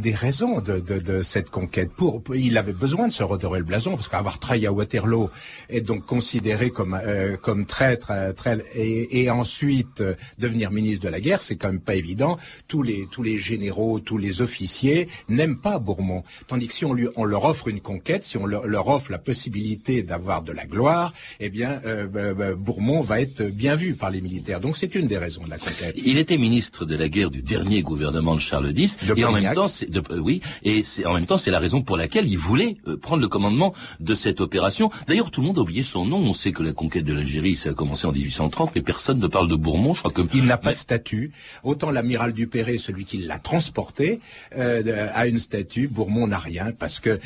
des 0.00 0.14
raisons 0.14 0.60
de, 0.60 1.22
cette 1.22 1.50
conquête. 1.50 1.90
Pour, 1.92 2.22
il 2.34 2.58
avait 2.58 2.72
besoin 2.72 3.08
de 3.08 3.12
se 3.12 3.22
redorer 3.22 3.58
le 3.58 3.64
blason 3.64 3.92
parce 3.92 4.08
qu'avoir 4.08 4.38
trahi 4.38 4.66
à 4.66 4.72
Waterloo 4.72 5.30
est 5.68 5.80
donc 5.80 6.06
considéré 6.06 6.70
comme 6.70 6.94
euh, 6.94 7.36
comme 7.36 7.66
traître, 7.66 8.10
euh, 8.10 8.32
et, 8.74 9.22
et, 9.22 9.30
ensuite 9.30 10.00
euh, 10.00 10.14
devenir 10.38 10.70
ministre 10.70 11.04
de 11.04 11.08
la 11.08 11.20
guerre, 11.20 11.42
c'est 11.42 11.56
quand 11.56 11.68
même 11.68 11.80
pas 11.80 11.94
évident. 11.94 12.38
Tous 12.68 12.82
les 12.82 13.06
tous 13.10 13.22
les 13.22 13.38
généraux, 13.38 14.00
tous 14.00 14.18
les 14.18 14.40
officiers 14.40 15.08
n'aiment 15.28 15.58
pas 15.58 15.78
Bourmont, 15.78 16.24
tandis 16.46 16.68
que 16.68 16.74
si 16.74 16.84
on 16.84 16.94
lui 16.94 17.08
on 17.16 17.24
leur 17.24 17.44
offre 17.44 17.68
une 17.68 17.80
conquête, 17.80 18.24
si 18.24 18.36
on 18.36 18.46
leur, 18.46 18.88
offre 18.88 19.10
la 19.10 19.18
possibilité 19.18 20.02
d'avoir 20.02 20.42
de 20.42 20.52
la 20.52 20.66
gloire, 20.66 21.12
eh 21.40 21.48
bien 21.50 21.80
bah, 22.12 22.54
Bourmont 22.54 23.02
va 23.02 23.20
être 23.20 23.42
bien 23.42 23.74
vu 23.76 23.94
par 23.94 24.10
les 24.10 24.20
militaires. 24.20 24.60
Donc 24.60 24.76
c'est 24.76 24.94
une 24.94 25.06
des 25.06 25.18
raisons 25.18 25.42
de 25.44 25.50
la 25.50 25.58
conquête. 25.58 25.95
Il 25.96 26.18
était 26.18 26.36
ministre 26.36 26.84
de 26.84 26.94
la 26.94 27.08
guerre 27.08 27.30
du 27.30 27.42
dernier 27.42 27.82
gouvernement 27.82 28.34
de 28.34 28.40
Charles 28.40 28.72
X, 28.76 28.98
de 29.06 29.14
et 29.16 29.24
en 29.24 29.32
même 29.32 29.54
temps, 29.54 29.68
c'est, 29.68 29.90
de, 29.90 30.02
euh, 30.10 30.18
oui, 30.18 30.42
et 30.62 30.82
c'est 30.82 31.06
en 31.06 31.14
même 31.14 31.26
temps 31.26 31.38
c'est 31.38 31.50
la 31.50 31.58
raison 31.58 31.82
pour 31.82 31.96
laquelle 31.96 32.30
il 32.30 32.36
voulait 32.36 32.76
euh, 32.86 32.96
prendre 32.96 33.22
le 33.22 33.28
commandement 33.28 33.72
de 34.00 34.14
cette 34.14 34.40
opération. 34.40 34.90
D'ailleurs, 35.06 35.30
tout 35.30 35.40
le 35.40 35.46
monde 35.46 35.58
a 35.58 35.62
oublié 35.62 35.82
son 35.82 36.04
nom. 36.04 36.18
On 36.18 36.34
sait 36.34 36.52
que 36.52 36.62
la 36.62 36.72
conquête 36.72 37.04
de 37.04 37.14
l'Algérie, 37.14 37.56
ça 37.56 37.70
a 37.70 37.72
commencé 37.74 38.06
en 38.06 38.12
1830, 38.12 38.72
mais 38.74 38.82
personne 38.82 39.18
ne 39.18 39.26
parle 39.26 39.48
de 39.48 39.54
Bourmont. 39.54 39.94
Je 39.94 40.00
crois 40.00 40.12
que 40.12 40.22
il 40.34 40.44
n'a 40.44 40.58
pas 40.58 40.72
de 40.72 40.76
statut. 40.76 41.32
Autant 41.64 41.90
l'amiral 41.90 42.32
Dupéré, 42.32 42.78
celui 42.78 43.04
qui 43.04 43.18
l'a 43.18 43.38
transporté, 43.38 44.20
euh, 44.56 45.08
a 45.14 45.26
une 45.26 45.38
statue. 45.38 45.88
Bourmont 45.88 46.26
n'a 46.26 46.38
rien 46.38 46.72
parce 46.78 47.00
que 47.00 47.18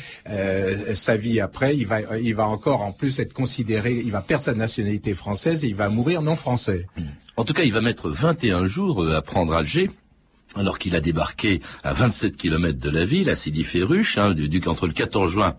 sa 0.95 1.17
vie 1.17 1.39
après, 1.39 1.75
il 1.75 1.87
va, 1.87 1.99
il 2.17 2.35
va 2.35 2.47
encore 2.47 2.81
en 2.81 2.91
plus 2.91 3.19
être 3.19 3.33
considéré, 3.33 4.01
il 4.03 4.11
va 4.11 4.21
perdre 4.21 4.43
sa 4.43 4.53
nationalité 4.53 5.13
française 5.13 5.65
et 5.65 5.67
il 5.67 5.75
va 5.75 5.89
mourir 5.89 6.21
non 6.21 6.35
français. 6.35 6.87
En 7.37 7.43
tout 7.43 7.53
cas, 7.53 7.63
il 7.63 7.73
va 7.73 7.81
mettre 7.81 8.09
21 8.09 8.60
jours 8.67 9.09
à 9.09 9.21
prendre 9.21 9.53
Alger 9.53 9.89
alors 10.55 10.79
qu'il 10.79 10.95
a 10.95 10.99
débarqué 10.99 11.61
à 11.83 11.93
27 11.93 12.35
km 12.35 12.77
de 12.77 12.89
la 12.89 13.05
ville, 13.05 13.29
à 13.29 13.35
Sidi 13.35 13.63
Ferruche, 13.63 14.17
hein, 14.17 14.33
du, 14.33 14.49
du, 14.49 14.61
entre 14.67 14.87
le 14.87 14.93
14 14.93 15.31
juin 15.31 15.55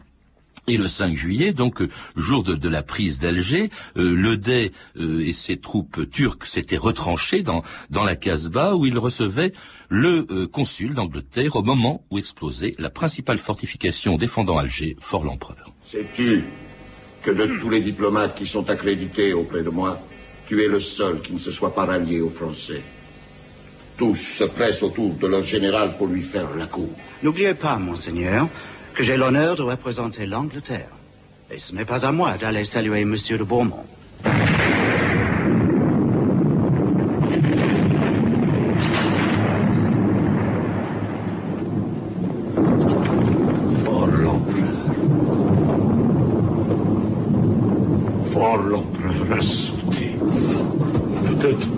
et 0.68 0.76
le 0.76 0.86
5 0.86 1.16
juillet, 1.16 1.52
donc 1.52 1.82
euh, 1.82 1.88
jour 2.14 2.44
de, 2.44 2.68
la 2.68 2.82
prise 2.82 3.18
d'Alger, 3.18 3.70
euh, 3.96 4.14
le 4.14 4.36
Dey 4.36 4.70
euh, 4.96 5.20
et 5.20 5.32
ses 5.32 5.56
troupes 5.56 6.08
turques 6.08 6.46
s'étaient 6.46 6.76
retranchés 6.76 7.42
dans, 7.42 7.62
dans 7.90 8.04
la 8.04 8.14
Casbah 8.14 8.76
où 8.76 8.86
il 8.86 8.96
recevait 8.96 9.52
le 9.88 10.26
euh, 10.30 10.46
consul 10.46 10.94
d'Angleterre 10.94 11.56
au 11.56 11.62
moment 11.62 12.04
où 12.10 12.18
explosait 12.18 12.76
la 12.78 12.90
principale 12.90 13.38
fortification 13.38 14.16
défendant 14.16 14.58
Alger, 14.58 14.96
Fort 15.00 15.24
l'Empereur. 15.24 15.72
Sais-tu 15.84 16.44
que 17.24 17.30
de 17.32 17.58
tous 17.58 17.70
les 17.70 17.80
diplomates 17.80 18.36
qui 18.36 18.46
sont 18.46 18.68
accrédités 18.70 19.32
auprès 19.32 19.62
de 19.62 19.70
moi, 19.70 20.00
tu 20.52 20.62
es 20.62 20.68
le 20.68 20.80
seul 20.80 21.22
qui 21.22 21.32
ne 21.32 21.38
se 21.38 21.50
soit 21.50 21.74
pas 21.74 21.86
rallié 21.86 22.20
aux 22.20 22.28
Français 22.28 22.82
tous 23.96 24.16
se 24.16 24.44
pressent 24.44 24.82
autour 24.82 25.14
de 25.14 25.26
leur 25.26 25.42
général 25.42 25.96
pour 25.96 26.06
lui 26.08 26.22
faire 26.22 26.48
la 26.58 26.66
cour. 26.66 26.88
N'oubliez 27.22 27.54
pas, 27.54 27.76
monseigneur, 27.76 28.48
que 28.94 29.02
j'ai 29.02 29.16
l'honneur 29.16 29.54
de 29.56 29.62
représenter 29.62 30.26
l'Angleterre. 30.26 30.88
Et 31.50 31.58
ce 31.58 31.74
n'est 31.74 31.84
pas 31.84 32.04
à 32.04 32.12
moi 32.12 32.36
d'aller 32.36 32.64
saluer 32.64 33.04
Monsieur 33.04 33.38
de 33.38 33.44
Beaumont. 33.44 33.84
Fort 43.84 44.06
l'empereur. 44.06 44.64
Fort 48.32 48.62
l'empereur 48.62 49.38
a 49.38 49.40
sauté. 49.40 50.16
Peut-être 51.28 51.68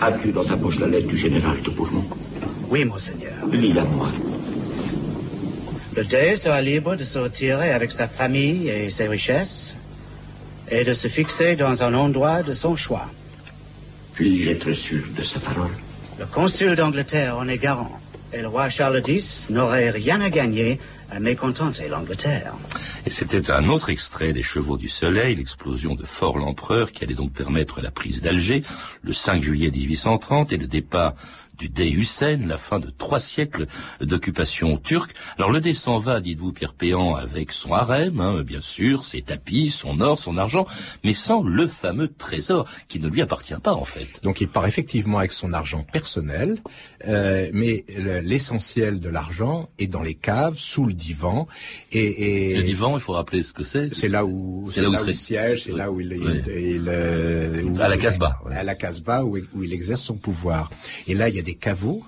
As-tu 0.00 0.30
dans 0.30 0.37
ta 0.48 0.56
poche 0.56 0.78
la 0.80 0.86
lettre 0.86 1.08
du 1.08 1.16
général 1.16 1.60
de 1.62 1.70
Bourmont 1.70 2.04
Oui, 2.70 2.84
monseigneur. 2.84 3.32
Lis-la 3.52 3.84
moi. 3.84 4.08
Le 5.96 6.04
Dey 6.04 6.36
sera 6.36 6.60
libre 6.62 6.96
de 6.96 7.04
se 7.04 7.18
retirer 7.18 7.70
avec 7.72 7.90
sa 7.90 8.08
famille 8.08 8.68
et 8.68 8.88
ses 8.90 9.08
richesses 9.08 9.74
et 10.70 10.84
de 10.84 10.92
se 10.94 11.08
fixer 11.08 11.56
dans 11.56 11.82
un 11.82 11.92
endroit 11.92 12.42
de 12.42 12.52
son 12.52 12.76
choix. 12.76 13.06
Puis-je 14.14 14.50
être 14.50 14.72
sûr 14.72 15.04
de 15.16 15.22
sa 15.22 15.38
parole? 15.40 15.70
Le 16.18 16.26
consul 16.26 16.76
d'Angleterre 16.76 17.36
en 17.36 17.46
est 17.48 17.58
garant 17.58 18.00
et 18.32 18.40
le 18.40 18.48
roi 18.48 18.68
Charles 18.68 19.02
X 19.06 19.48
n'aurait 19.50 19.90
rien 19.90 20.20
à 20.20 20.30
gagner 20.30 20.78
à 21.10 21.20
mécontenter 21.20 21.88
l'Angleterre. 21.88 22.54
Et 23.08 23.10
c'était 23.10 23.50
un 23.50 23.70
autre 23.70 23.88
extrait 23.88 24.34
des 24.34 24.42
Chevaux 24.42 24.76
du 24.76 24.86
Soleil, 24.86 25.34
l'explosion 25.34 25.94
de 25.94 26.04
Fort 26.04 26.36
l'Empereur, 26.36 26.92
qui 26.92 27.04
allait 27.04 27.14
donc 27.14 27.32
permettre 27.32 27.80
la 27.80 27.90
prise 27.90 28.20
d'Alger 28.20 28.62
le 29.00 29.14
5 29.14 29.42
juillet 29.42 29.70
1830 29.70 30.52
et 30.52 30.58
le 30.58 30.66
départ 30.66 31.14
du 31.56 31.70
Dey 31.70 31.90
Hussein, 31.90 32.36
la 32.46 32.58
fin 32.58 32.78
de 32.78 32.90
trois 32.90 33.18
siècles 33.18 33.66
d'occupation 34.02 34.76
turque. 34.76 35.12
Alors 35.38 35.50
le 35.50 35.60
Dey 35.60 35.72
s'en 35.74 35.98
va, 35.98 36.20
dites-vous, 36.20 36.52
Pierre 36.52 36.74
Péan, 36.74 37.14
avec 37.14 37.50
son 37.50 37.72
harem, 37.72 38.20
hein, 38.20 38.42
bien 38.42 38.60
sûr, 38.60 39.04
ses 39.04 39.22
tapis, 39.22 39.70
son 39.70 40.00
or, 40.00 40.18
son 40.18 40.36
argent, 40.36 40.66
mais 41.02 41.14
sans 41.14 41.42
le 41.42 41.66
fameux 41.66 42.08
trésor 42.08 42.68
qui 42.88 43.00
ne 43.00 43.08
lui 43.08 43.22
appartient 43.22 43.54
pas 43.62 43.72
en 43.72 43.84
fait. 43.84 44.22
Donc 44.22 44.42
il 44.42 44.48
part 44.48 44.66
effectivement 44.66 45.18
avec 45.18 45.32
son 45.32 45.54
argent 45.54 45.82
personnel, 45.82 46.62
euh, 47.06 47.50
mais 47.52 47.84
l'essentiel 48.22 49.00
de 49.00 49.08
l'argent 49.08 49.68
est 49.78 49.86
dans 49.86 50.02
les 50.02 50.14
caves, 50.14 50.56
sous 50.56 50.84
le 50.84 50.92
divan. 50.92 51.46
Et, 51.92 52.50
et 52.50 52.56
le 52.56 52.62
divan, 52.62 52.96
il 52.96 53.00
faut 53.00 53.12
rappeler 53.12 53.42
ce 53.42 53.52
que 53.52 53.62
c'est. 53.62 53.92
C'est 53.94 54.08
là 54.08 54.24
où 54.24 54.68
c'est 54.70 54.82
là, 54.82 54.88
où, 54.88 54.92
là 54.92 55.02
où 55.02 55.08
il 55.08 55.16
siège, 55.16 55.64
c'est 55.64 55.72
là 55.72 55.90
où 55.90 56.00
il, 56.00 56.12
oui. 56.12 56.42
il, 56.46 56.52
il 56.76 56.88
euh, 56.88 57.74
à 57.78 57.88
la 57.88 57.96
Casbah, 57.96 58.40
à 58.50 58.62
la 58.62 58.74
Casbah 58.74 59.24
où, 59.24 59.36
où 59.54 59.62
il 59.62 59.72
exerce 59.72 60.02
son 60.02 60.16
pouvoir. 60.16 60.70
Et 61.06 61.14
là, 61.14 61.28
il 61.28 61.36
y 61.36 61.38
a 61.38 61.42
des 61.42 61.54
caveaux 61.54 62.02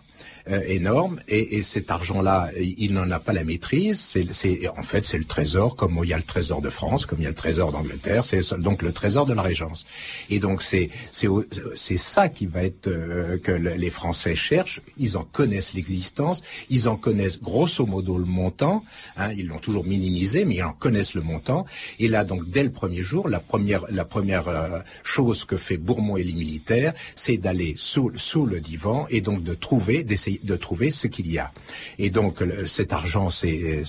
euh, 0.48 0.60
énorme 0.66 1.20
et, 1.28 1.56
et 1.56 1.62
cet 1.62 1.90
argent-là, 1.90 2.50
il 2.58 2.92
n'en 2.92 3.10
a 3.10 3.20
pas 3.20 3.32
la 3.32 3.44
maîtrise. 3.44 4.00
C'est, 4.00 4.68
en 4.68 4.82
fait, 4.82 5.06
c'est 5.06 5.18
le 5.18 5.24
trésor, 5.24 5.76
comme 5.76 6.00
il 6.02 6.08
y 6.08 6.14
a 6.14 6.16
le 6.16 6.22
trésor 6.22 6.60
de 6.60 6.70
France, 6.70 7.06
comme 7.06 7.20
il 7.20 7.24
y 7.24 7.26
a 7.26 7.30
le 7.30 7.34
trésor 7.34 7.72
d'Angleterre, 7.72 8.24
c'est 8.24 8.40
donc 8.58 8.82
le 8.82 8.92
trésor 8.92 9.26
de 9.26 9.34
la 9.34 9.42
Régence. 9.42 9.86
Et 10.28 10.38
donc 10.38 10.62
c'est 10.62 10.90
c'est 11.12 11.96
ça 11.96 12.28
qui 12.28 12.46
va 12.46 12.62
être 12.62 12.88
euh, 12.88 13.38
que 13.38 13.52
les 13.52 13.90
Français 13.90 14.34
cherchent. 14.34 14.80
Ils 14.98 15.16
en 15.16 15.24
connaissent 15.24 15.74
l'existence, 15.74 16.42
ils 16.68 16.88
en 16.88 16.96
connaissent 16.96 17.40
grosso 17.40 17.84
modo 17.86 18.18
le 18.18 18.24
montant. 18.24 18.84
Hein, 19.16 19.32
ils 19.36 19.46
l'ont 19.46 19.58
toujours 19.58 19.84
minimisé, 19.84 20.44
mais 20.44 20.56
ils 20.56 20.62
en 20.62 20.72
connaissent 20.72 21.14
le 21.14 21.22
montant. 21.22 21.66
Et 21.98 22.08
là, 22.08 22.24
donc 22.24 22.48
dès 22.48 22.62
le 22.62 22.70
premier 22.70 23.02
jour, 23.02 23.28
la 23.28 23.40
première 23.40 23.82
la 23.90 24.04
première 24.04 24.48
euh, 24.48 24.80
chose 25.02 25.44
que 25.44 25.56
fait 25.56 25.76
Bourmont 25.76 26.16
et 26.16 26.24
les 26.24 26.32
militaires, 26.32 26.92
c'est 27.14 27.36
d'aller 27.36 27.74
sous 27.76 28.12
sous 28.16 28.46
le 28.46 28.60
divan 28.60 29.06
et 29.10 29.20
donc 29.20 29.42
de 29.42 29.54
trouver 29.54 30.04
d'essayer 30.04 30.39
de 30.42 30.56
trouver 30.56 30.90
ce 30.90 31.06
qu'il 31.06 31.30
y 31.30 31.38
a. 31.38 31.52
Et 31.98 32.10
donc 32.10 32.42
cet 32.66 32.92
argent, 32.92 33.30
c'est 33.30 33.84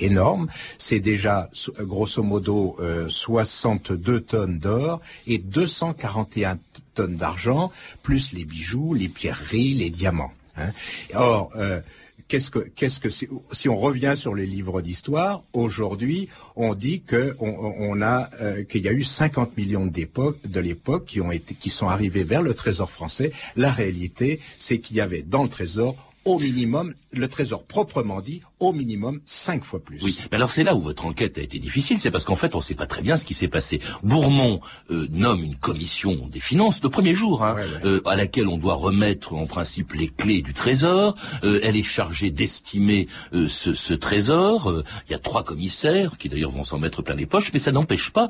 énorme. 0.00 0.48
C'est 0.78 1.00
déjà 1.00 1.50
grosso 1.80 2.22
modo 2.22 2.76
62 3.08 4.20
tonnes 4.20 4.58
d'or 4.58 5.00
et 5.26 5.38
241 5.38 6.58
tonnes 6.94 7.16
d'argent, 7.16 7.72
plus 8.02 8.32
les 8.32 8.44
bijoux, 8.44 8.94
les 8.94 9.08
pierreries, 9.08 9.74
les 9.74 9.90
diamants. 9.90 10.32
Hein. 10.56 10.70
Or, 11.14 11.50
euh, 11.56 11.80
qu'est-ce 12.28 12.50
que, 12.50 12.60
qu'est-ce 12.60 13.00
que 13.00 13.08
si 13.10 13.68
on 13.68 13.76
revient 13.76 14.14
sur 14.16 14.34
les 14.34 14.46
livres 14.46 14.82
d'histoire, 14.82 15.42
aujourd'hui, 15.52 16.28
on 16.56 16.74
dit 16.74 17.02
que 17.02 17.36
on, 17.40 18.00
a 18.02 18.30
euh, 18.40 18.64
qu'il 18.64 18.82
y 18.82 18.88
a 18.88 18.92
eu 18.92 19.04
50 19.04 19.56
millions 19.56 19.86
d'époque, 19.86 20.38
de 20.46 20.60
l'époque 20.60 21.04
qui 21.06 21.20
ont 21.20 21.32
été, 21.32 21.54
qui 21.54 21.70
sont 21.70 21.88
arrivés 21.88 22.24
vers 22.24 22.42
le 22.42 22.54
Trésor 22.54 22.90
français. 22.90 23.32
La 23.56 23.70
réalité, 23.70 24.40
c'est 24.58 24.78
qu'il 24.78 24.96
y 24.96 25.00
avait 25.00 25.22
dans 25.22 25.42
le 25.42 25.48
Trésor 25.48 26.13
au 26.24 26.38
minimum, 26.38 26.94
le 27.12 27.28
trésor 27.28 27.64
proprement 27.64 28.20
dit, 28.20 28.42
au 28.60 28.72
minimum 28.72 29.20
cinq 29.26 29.64
fois 29.64 29.80
plus. 29.80 30.02
Oui, 30.02 30.18
mais 30.30 30.36
alors 30.36 30.50
c'est 30.50 30.64
là 30.64 30.74
où 30.74 30.80
votre 30.80 31.04
enquête 31.06 31.38
a 31.38 31.42
été 31.42 31.58
difficile, 31.58 31.98
c'est 32.00 32.10
parce 32.10 32.24
qu'en 32.24 32.36
fait 32.36 32.54
on 32.54 32.58
ne 32.58 32.62
sait 32.62 32.74
pas 32.74 32.86
très 32.86 33.02
bien 33.02 33.16
ce 33.16 33.24
qui 33.24 33.34
s'est 33.34 33.48
passé. 33.48 33.80
Bourmont 34.02 34.60
euh, 34.90 35.06
nomme 35.10 35.44
une 35.44 35.56
commission 35.56 36.28
des 36.28 36.40
finances 36.40 36.82
le 36.82 36.88
premier 36.88 37.14
jour, 37.14 37.44
hein, 37.44 37.56
euh, 37.84 38.00
à 38.06 38.16
laquelle 38.16 38.48
on 38.48 38.56
doit 38.56 38.74
remettre 38.74 39.34
en 39.34 39.46
principe 39.46 39.92
les 39.92 40.08
clés 40.08 40.42
du 40.42 40.54
trésor. 40.54 41.14
Euh, 41.44 41.60
elle 41.62 41.76
est 41.76 41.82
chargée 41.82 42.30
d'estimer 42.30 43.08
ce, 43.32 43.72
ce, 43.72 43.94
trésor. 43.94 44.82
Il 45.08 45.12
y 45.12 45.14
a 45.14 45.18
trois 45.18 45.44
commissaires 45.44 46.16
qui 46.18 46.28
d'ailleurs 46.28 46.50
vont 46.50 46.64
s'en 46.64 46.78
mettre 46.78 47.02
plein 47.02 47.14
les 47.14 47.26
poches, 47.26 47.52
mais 47.52 47.58
ça 47.58 47.72
n'empêche 47.72 48.10
pas 48.10 48.28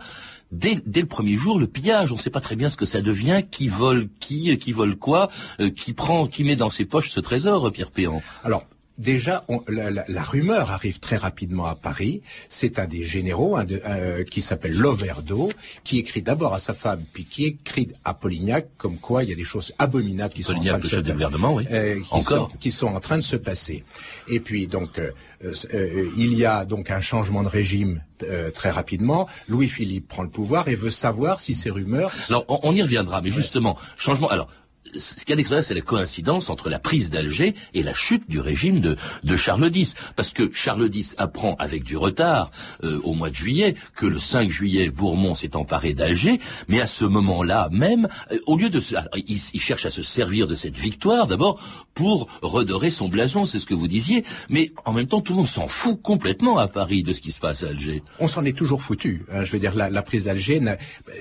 dès, 0.54 1.00
le 1.00 1.06
premier 1.06 1.36
jour, 1.36 1.58
le 1.58 1.66
pillage, 1.66 2.12
on 2.12 2.16
ne 2.16 2.20
sait 2.20 2.30
pas 2.30 2.40
très 2.40 2.56
bien 2.56 2.68
ce 2.68 2.76
que 2.76 2.84
ça 2.84 3.02
devient, 3.02 3.42
qui 3.50 3.68
vole 3.68 4.08
qui, 4.20 4.56
qui 4.58 4.72
vole 4.72 4.96
quoi, 4.96 5.30
euh, 5.60 5.70
qui 5.70 5.92
prend, 5.92 6.26
qui 6.26 6.44
met 6.44 6.56
dans 6.56 6.70
ses 6.70 6.84
poches 6.84 7.10
ce 7.10 7.20
trésor, 7.20 7.70
Pierre 7.72 7.90
Péan. 7.90 8.22
Alors, 8.44 8.64
Déjà, 8.96 9.44
la, 9.68 10.22
rumeur 10.22 10.70
arrive 10.70 11.00
très 11.00 11.16
rapidement 11.16 11.66
à 11.66 11.74
Paris. 11.74 12.22
C'est 12.48 12.78
un 12.78 12.86
des 12.86 13.04
généraux 13.04 13.58
euh, 13.58 14.22
qui 14.24 14.40
s'appelle 14.40 14.76
Loverdo, 14.76 15.50
qui 15.82 15.98
écrit 15.98 16.22
d'abord 16.22 16.54
à 16.54 16.60
sa 16.60 16.74
femme, 16.74 17.02
puis 17.12 17.24
qui 17.24 17.44
écrit 17.44 17.88
à 18.04 18.14
Polignac, 18.14 18.68
comme 18.76 18.98
quoi 18.98 19.24
il 19.24 19.30
y 19.30 19.32
a 19.32 19.36
des 19.36 19.44
choses 19.44 19.74
abominables 19.78 20.32
qui 20.32 20.44
sont 20.44 20.54
en 20.54 20.62
train 20.62 20.78
de 20.78 20.86
se 20.86 21.72
euh, 21.72 21.98
Encore. 22.12 22.52
qui 22.60 22.70
sont 22.70 22.86
en 22.86 23.00
train 23.00 23.16
de 23.16 23.22
se 23.22 23.36
passer. 23.36 23.82
Et 24.28 24.38
puis 24.38 24.68
donc, 24.68 25.00
il 25.42 26.34
y 26.34 26.44
a 26.44 26.64
donc 26.64 26.90
un 26.92 27.00
changement 27.00 27.42
de 27.42 27.48
régime 27.48 28.00
euh, 28.22 28.50
très 28.50 28.70
rapidement. 28.70 29.28
Louis-Philippe 29.48 30.06
prend 30.08 30.22
le 30.22 30.28
pouvoir 30.28 30.68
et 30.68 30.76
veut 30.76 30.92
savoir 30.92 31.40
si 31.40 31.54
ces 31.54 31.68
rumeurs... 31.68 32.12
Alors, 32.28 32.44
on, 32.48 32.72
y 32.72 32.80
reviendra, 32.80 33.20
mais 33.20 33.30
justement, 33.30 33.76
changement... 33.96 34.28
Alors, 34.28 34.48
ce 34.96 35.24
qu'il 35.24 35.38
y 35.38 35.54
a 35.54 35.62
c'est 35.62 35.74
la 35.74 35.80
coïncidence 35.80 36.50
entre 36.50 36.68
la 36.68 36.78
prise 36.78 37.10
d'Alger 37.10 37.54
et 37.74 37.82
la 37.82 37.92
chute 37.92 38.28
du 38.28 38.40
régime 38.40 38.80
de, 38.80 38.96
de, 39.22 39.36
Charles 39.36 39.70
X. 39.74 39.94
Parce 40.16 40.32
que 40.32 40.50
Charles 40.52 40.90
X 40.92 41.14
apprend 41.18 41.54
avec 41.58 41.84
du 41.84 41.96
retard, 41.96 42.50
euh, 42.82 43.00
au 43.04 43.14
mois 43.14 43.30
de 43.30 43.34
juillet, 43.34 43.74
que 43.96 44.06
le 44.06 44.18
5 44.18 44.50
juillet, 44.50 44.90
Bourmont 44.90 45.34
s'est 45.34 45.56
emparé 45.56 45.94
d'Alger, 45.94 46.40
mais 46.68 46.80
à 46.80 46.86
ce 46.86 47.04
moment-là 47.04 47.68
même, 47.72 48.08
euh, 48.32 48.38
au 48.46 48.56
lieu 48.56 48.70
de... 48.70 48.80
Se, 48.80 48.94
il, 49.16 49.38
il, 49.52 49.60
cherche 49.60 49.86
à 49.86 49.90
se 49.90 50.02
servir 50.02 50.46
de 50.46 50.54
cette 50.54 50.76
victoire, 50.76 51.26
d'abord, 51.26 51.60
pour 51.94 52.28
redorer 52.42 52.90
son 52.90 53.08
blason, 53.08 53.46
c'est 53.46 53.58
ce 53.58 53.66
que 53.66 53.74
vous 53.74 53.88
disiez, 53.88 54.24
mais 54.48 54.72
en 54.84 54.92
même 54.92 55.06
temps, 55.06 55.20
tout 55.20 55.32
le 55.32 55.38
monde 55.38 55.46
s'en 55.46 55.68
fout 55.68 56.00
complètement 56.02 56.58
à 56.58 56.68
Paris 56.68 57.02
de 57.02 57.12
ce 57.12 57.20
qui 57.20 57.32
se 57.32 57.40
passe 57.40 57.64
à 57.64 57.68
Alger. 57.68 58.02
On 58.18 58.26
s'en 58.26 58.44
est 58.44 58.56
toujours 58.56 58.82
foutu. 58.82 59.24
Hein, 59.32 59.44
je 59.44 59.52
veux 59.52 59.58
dire, 59.58 59.74
la, 59.74 59.90
la 59.90 60.02
prise 60.02 60.24
d'Alger, 60.24 60.60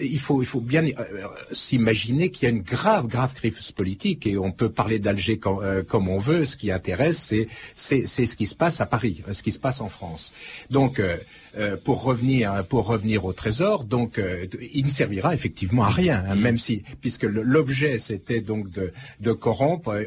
il 0.01 0.20
faut, 0.20 0.42
il 0.42 0.46
faut 0.46 0.62
bien 0.62 0.84
euh, 0.86 1.27
s'imaginer 1.51 2.32
qu'il 2.32 2.48
y 2.48 2.51
a 2.51 2.56
une 2.56 2.62
grave, 2.62 3.08
grave 3.08 3.34
crise 3.34 3.53
politique 3.72 4.27
et 4.27 4.38
on 4.38 4.51
peut 4.51 4.70
parler 4.70 5.00
d'Alger 5.00 5.39
euh, 5.46 5.84
comme 5.84 6.08
on 6.08 6.20
veut. 6.20 6.46
Ce 6.46 6.57
qui 6.57 6.72
intéresse, 6.72 7.33
c'est 7.75 8.07
ce 8.07 8.35
qui 8.35 8.48
se 8.48 8.55
passe 8.55 8.81
à 8.81 8.85
Paris, 8.85 9.24
ce 9.31 9.44
qui 9.44 9.51
se 9.51 9.59
passe 9.59 9.81
en 9.81 9.90
France. 9.90 10.33
Donc 10.70 11.00
euh, 11.00 11.18
euh, 11.57 11.77
pour 11.77 12.03
revenir 12.03 12.66
pour 12.68 12.85
revenir 12.87 13.25
au 13.25 13.33
trésor, 13.33 13.83
donc 13.83 14.20
il 14.74 14.85
ne 14.85 14.90
servira 14.90 15.33
effectivement 15.33 15.83
à 15.83 15.90
rien, 15.90 16.24
hein, 16.27 16.35
même 16.35 16.57
si 16.57 16.83
puisque 17.01 17.24
l'objet 17.24 18.00
c'était 18.00 18.42
donc 18.42 18.72
de, 18.72 18.92
de 19.20 19.31
corrompre, 19.31 20.03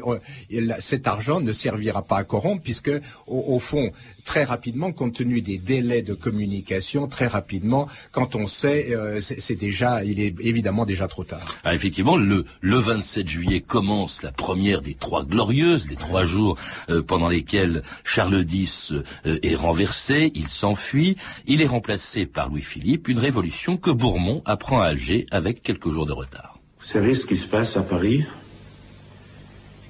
cet 0.79 1.07
argent 1.07 1.39
ne 1.39 1.53
servira 1.53 2.03
pas 2.03 2.17
à 2.17 2.23
corrompre 2.23 2.63
puisque 2.63 2.91
au 3.27 3.59
fond 3.59 3.91
très 4.27 4.43
rapidement, 4.43 4.91
compte 4.91 5.15
tenu 5.15 5.41
des 5.41 5.57
délais 5.57 6.01
de 6.01 6.13
communication, 6.13 7.07
très 7.07 7.27
rapidement, 7.27 7.87
quand 8.11 8.35
on 8.35 8.45
sait, 8.45 8.87
euh, 8.91 9.21
c'est 9.21 9.55
déjà, 9.55 10.03
il 10.03 10.19
est 10.19 10.35
évidemment 10.41 10.85
déjà 10.85 11.07
trop 11.07 11.23
tard. 11.23 11.57
Ah, 11.63 11.73
effectivement, 11.73 12.17
le, 12.17 12.45
le 12.59 12.77
27 12.77 13.27
juillet 13.27 13.46
commence 13.61 14.23
la 14.23 14.31
première 14.31 14.81
des 14.81 14.93
trois 14.93 15.23
glorieuses, 15.23 15.87
les 15.89 15.95
trois 15.95 16.23
jours 16.23 16.57
euh, 16.89 17.01
pendant 17.01 17.29
lesquels 17.29 17.83
Charles 18.03 18.45
X 18.51 18.93
euh, 19.25 19.39
est 19.41 19.55
renversé, 19.55 20.31
il 20.35 20.47
s'enfuit, 20.47 21.17
il 21.47 21.61
est 21.61 21.67
remplacé 21.67 22.25
par 22.25 22.49
Louis-Philippe, 22.49 23.07
une 23.07 23.19
révolution 23.19 23.77
que 23.77 23.91
Bourmont 23.91 24.41
apprend 24.45 24.81
à 24.81 24.87
Alger 24.87 25.25
avec 25.31 25.63
quelques 25.63 25.89
jours 25.89 26.05
de 26.05 26.13
retard. 26.13 26.59
Vous 26.79 26.85
savez 26.87 27.15
ce 27.15 27.25
qui 27.25 27.37
se 27.37 27.47
passe 27.47 27.77
à 27.77 27.83
Paris? 27.83 28.25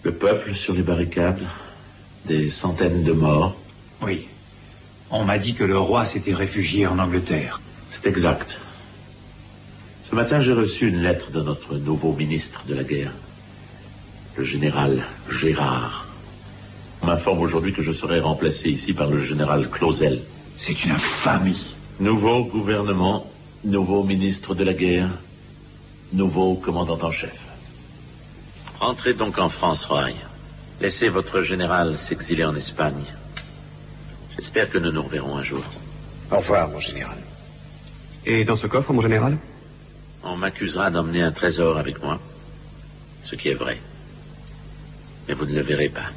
Le 0.04 0.13
peuple 0.13 0.56
sur 0.56 0.74
les 0.74 0.84
barricades, 0.84 1.46
des 2.26 2.50
centaines 2.50 3.04
de 3.04 3.12
morts, 3.12 3.56
oui. 4.02 4.28
On 5.10 5.26
m'a 5.26 5.38
dit 5.38 5.54
que 5.54 5.63
le 5.63 5.78
roi 5.78 6.06
s'était 6.06 6.34
réfugié 6.34 6.86
en 6.86 7.00
Angleterre. 7.00 7.62
C'est 7.91 8.08
exact. 8.10 8.60
Ce 10.10 10.15
matin, 10.15 10.39
j'ai 10.39 10.54
reçu 10.54 10.88
une 10.88 11.02
lettre 11.02 11.32
de 11.32 11.41
notre 11.41 11.76
nouveau 11.76 12.13
ministre 12.13 12.63
de 12.67 12.74
la 12.74 12.84
guerre, 12.84 13.12
le 14.38 14.43
général 14.43 15.04
Gérard. 15.32 16.06
On 17.02 17.08
m'informe 17.08 17.39
aujourd'hui 17.39 17.73
que 17.73 17.82
je 17.82 17.91
serai 17.91 18.19
remplacé 18.19 18.69
ici 18.69 18.93
par 18.93 19.08
le 19.10 19.21
général 19.21 19.67
Clausel. 19.67 20.21
C'est 20.60 20.84
une 20.84 20.91
infamie. 20.91 21.76
Nouveau 22.00 22.45
gouvernement, 22.45 23.30
nouveau 23.63 24.04
ministre 24.04 24.54
de 24.54 24.63
la 24.63 24.73
guerre, 24.73 25.10
nouveau 26.13 26.54
commandant 26.56 27.00
en 27.02 27.12
chef. 27.12 27.39
Entrez 28.80 29.15
donc 29.15 29.39
en 29.39 29.50
France, 29.50 29.86
Roy. 29.86 30.12
Laissez 30.80 31.10
votre 31.10 31.41
général 31.41 31.97
s'exiler 31.97 32.45
en 32.45 32.56
Espagne. 32.56 33.06
J'espère 34.38 34.69
que 34.69 34.78
nous 34.78 34.91
nous 34.91 35.02
reverrons 35.02 35.38
un 35.38 35.43
jour. 35.43 35.63
Au 36.32 36.38
revoir, 36.38 36.69
mon 36.69 36.80
général. 36.80 37.17
Et 38.26 38.43
dans 38.43 38.58
ce 38.58 38.67
coffre, 38.67 38.93
mon 38.93 39.02
général? 39.02 39.38
On 40.23 40.36
m'accusera 40.36 40.91
d'emmener 40.91 41.23
un 41.23 41.32
trésor 41.32 41.80
avec 41.80 42.04
moi. 42.04 42.19
Ce 43.23 43.36
qui 43.36 43.50
est 43.50 43.56
vrai. 43.56 43.80
Mais 45.28 45.34
vous 45.34 45.46
ne 45.46 45.54
le 45.54 45.62
verrez 45.62 45.90
pas. 45.90 46.10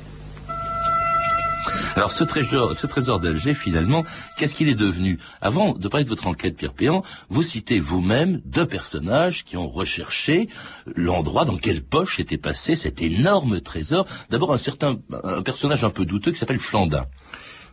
Alors 1.97 2.13
ce 2.13 2.25
trésor, 2.25 2.75
ce 2.75 2.87
trésor 2.87 3.19
d'Alger, 3.19 3.53
finalement, 3.53 4.05
qu'est-ce 4.39 4.55
qu'il 4.55 4.69
est 4.69 4.75
devenu? 4.75 5.19
Avant 5.41 5.75
de 5.75 5.89
parler 5.89 6.05
de 6.05 6.09
votre 6.09 6.29
enquête, 6.29 6.57
Pierre 6.57 6.73
Péan, 6.73 7.03
vous 7.29 7.43
citez 7.43 7.81
vous-même 7.81 8.41
deux 8.45 8.67
personnages 8.67 9.45
qui 9.45 9.57
ont 9.57 9.69
recherché 9.69 10.49
l'endroit 10.95 11.45
dans 11.45 11.57
quelle 11.57 11.83
poche 11.83 12.21
était 12.21 12.39
passé 12.39 12.77
cet 12.77 13.03
énorme 13.03 13.61
trésor. 13.61 14.07
D'abord 14.31 14.53
un 14.53 14.57
certain, 14.57 14.99
un 15.25 15.43
personnage 15.43 15.85
un 15.85 15.91
peu 15.91 16.05
douteux 16.05 16.31
qui 16.31 16.39
s'appelle 16.39 16.61
Flandin. 16.61 17.07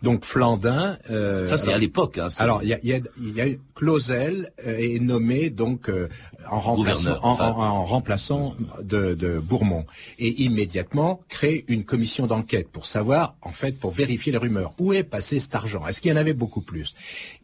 Donc 0.04 0.26
Flandin. 0.26 0.98
Euh, 1.10 1.50
ça 1.50 1.58
c'est 1.58 1.74
à 1.74 1.78
l'époque. 1.78 2.18
Hein, 2.18 2.28
alors 2.38 2.64
il 2.64 2.70
y 2.70 2.74
a, 2.74 2.80
y, 2.84 2.94
a, 2.94 3.00
y 3.20 3.42
a 3.42 3.46
Clausel 3.76 4.52
euh, 4.66 4.78
est 4.78 5.00
nommé 5.00 5.50
donc 5.50 5.90
euh, 5.90 6.10
en 6.50 6.60
remplaçant, 6.60 7.20
en, 7.22 7.40
en, 7.40 7.86
remplaçant 7.86 8.56
de, 8.82 9.14
de, 9.14 9.40
Bourmont 9.40 9.86
et 10.20 10.30
immédiatement 10.44 11.22
crée 11.30 11.66
une 11.68 11.84
commission 11.84 12.28
d'enquête 12.28 12.70
pour 12.70 12.86
savoir 12.86 13.36
en 13.42 13.52
fait 13.52 13.78
pour 13.80 13.92
vérifier 13.92 14.32
les 14.32 14.38
rumeurs 14.38 14.74
où 14.80 14.94
est 14.94 15.04
passé 15.04 15.40
cet 15.40 15.56
argent? 15.56 15.86
Est-ce 15.88 16.02
qu'il 16.02 16.12
y 16.12 16.14
en 16.14 16.18
avait 16.18 16.34
beaucoup 16.34 16.62
plus? 16.62 16.96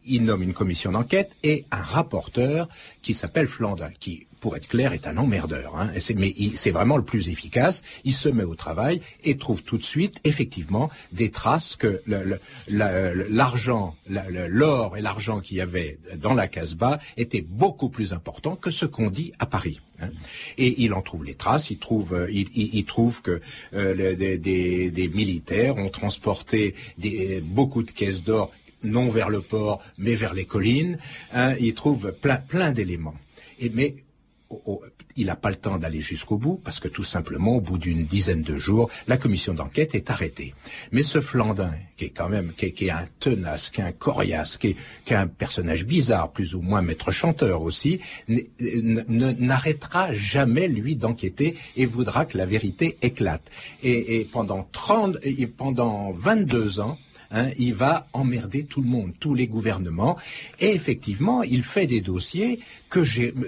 Il 0.06 0.24
nomme 0.24 0.42
une 0.42 0.54
commission 0.54 0.92
d'enquête 0.92 1.32
et 1.42 1.64
un 1.70 1.82
rapporteur 1.82 2.68
qui 3.02 3.14
s'appelle 3.14 3.48
Flandin, 3.48 3.90
qui 3.98 4.26
pour 4.44 4.56
être 4.56 4.68
clair, 4.68 4.92
est 4.92 5.06
un 5.06 5.16
emmerdeur. 5.16 5.74
Hein. 5.74 5.90
mais 6.16 6.34
c'est 6.54 6.70
vraiment 6.70 6.98
le 6.98 7.02
plus 7.02 7.30
efficace. 7.30 7.82
Il 8.04 8.12
se 8.12 8.28
met 8.28 8.42
au 8.42 8.54
travail 8.54 9.00
et 9.22 9.38
trouve 9.38 9.62
tout 9.62 9.78
de 9.78 9.82
suite, 9.82 10.16
effectivement, 10.22 10.90
des 11.12 11.30
traces 11.30 11.76
que 11.76 12.02
l'argent, 12.68 13.96
l'or 14.06 14.98
et 14.98 15.00
l'argent 15.00 15.40
qu'il 15.40 15.56
y 15.56 15.62
avait 15.62 15.98
dans 16.18 16.34
la 16.34 16.46
Casbah 16.46 16.98
étaient 17.16 17.40
beaucoup 17.40 17.88
plus 17.88 18.12
importants 18.12 18.54
que 18.54 18.70
ce 18.70 18.84
qu'on 18.84 19.08
dit 19.08 19.32
à 19.38 19.46
Paris. 19.46 19.80
Hein. 20.00 20.10
Et 20.58 20.82
il 20.82 20.92
en 20.92 21.00
trouve 21.00 21.24
les 21.24 21.36
traces. 21.36 21.70
Il 21.70 21.78
trouve, 21.78 22.12
euh, 22.12 22.30
il, 22.30 22.84
trouve 22.84 23.22
que 23.22 23.40
euh, 23.72 24.14
des, 24.14 25.10
militaires 25.14 25.78
ont 25.78 25.88
transporté 25.88 26.74
beaucoup 27.44 27.82
de 27.82 27.92
caisses 27.92 28.22
d'or 28.22 28.52
non 28.84 29.10
vers 29.10 29.28
le 29.28 29.40
port, 29.40 29.82
mais 29.98 30.14
vers 30.14 30.34
les 30.34 30.44
collines. 30.44 30.98
Hein. 31.32 31.54
Il 31.60 31.74
trouve 31.74 32.12
plein, 32.12 32.72
d'éléments. 32.72 33.14
Mais 33.72 33.96
il 35.16 35.26
n'a 35.26 35.36
pas 35.36 35.50
le 35.50 35.56
temps 35.56 35.78
d'aller 35.78 36.00
jusqu'au 36.00 36.36
bout, 36.36 36.60
parce 36.62 36.80
que 36.80 36.88
tout 36.88 37.04
simplement, 37.04 37.56
au 37.56 37.60
bout 37.60 37.78
d'une 37.78 38.04
dizaine 38.04 38.42
de 38.42 38.58
jours, 38.58 38.90
la 39.06 39.16
commission 39.16 39.54
d'enquête 39.54 39.94
est 39.94 40.10
arrêtée. 40.10 40.54
Mais 40.92 41.02
ce 41.02 41.20
Flandin, 41.20 41.72
qui 41.96 42.06
est 42.06 42.10
quand 42.10 42.28
même, 42.28 42.52
qui 42.56 42.66
est, 42.66 42.90
un 42.90 43.06
tenace, 43.20 43.70
qui 43.70 43.80
est 43.80 43.84
un 43.84 43.92
coriace, 43.92 44.56
qui 44.56 44.76
est, 45.06 45.14
un 45.14 45.26
personnage 45.26 45.86
bizarre, 45.86 46.32
plus 46.32 46.54
ou 46.54 46.62
moins 46.62 46.82
maître 46.82 47.10
chanteur 47.10 47.62
aussi, 47.62 48.00
n'arrêtera 48.28 50.12
jamais, 50.12 50.68
lui, 50.68 50.96
d'enquêter 50.96 51.56
et 51.76 51.86
voudra 51.86 52.26
que 52.26 52.36
la 52.36 52.46
vérité 52.46 52.98
éclate. 53.02 53.42
Et, 53.82 54.28
pendant 54.32 54.68
30, 54.72 55.18
et 55.22 55.46
pendant 55.46 56.12
22 56.12 56.80
ans, 56.80 56.98
Hein, 57.30 57.50
il 57.58 57.74
va 57.74 58.06
emmerder 58.12 58.64
tout 58.64 58.80
le 58.80 58.88
monde, 58.88 59.12
tous 59.18 59.34
les 59.34 59.46
gouvernements. 59.46 60.16
Et 60.60 60.74
effectivement, 60.74 61.42
il 61.42 61.62
fait 61.62 61.86
des 61.86 62.00
dossiers 62.00 62.60
que 62.90 63.02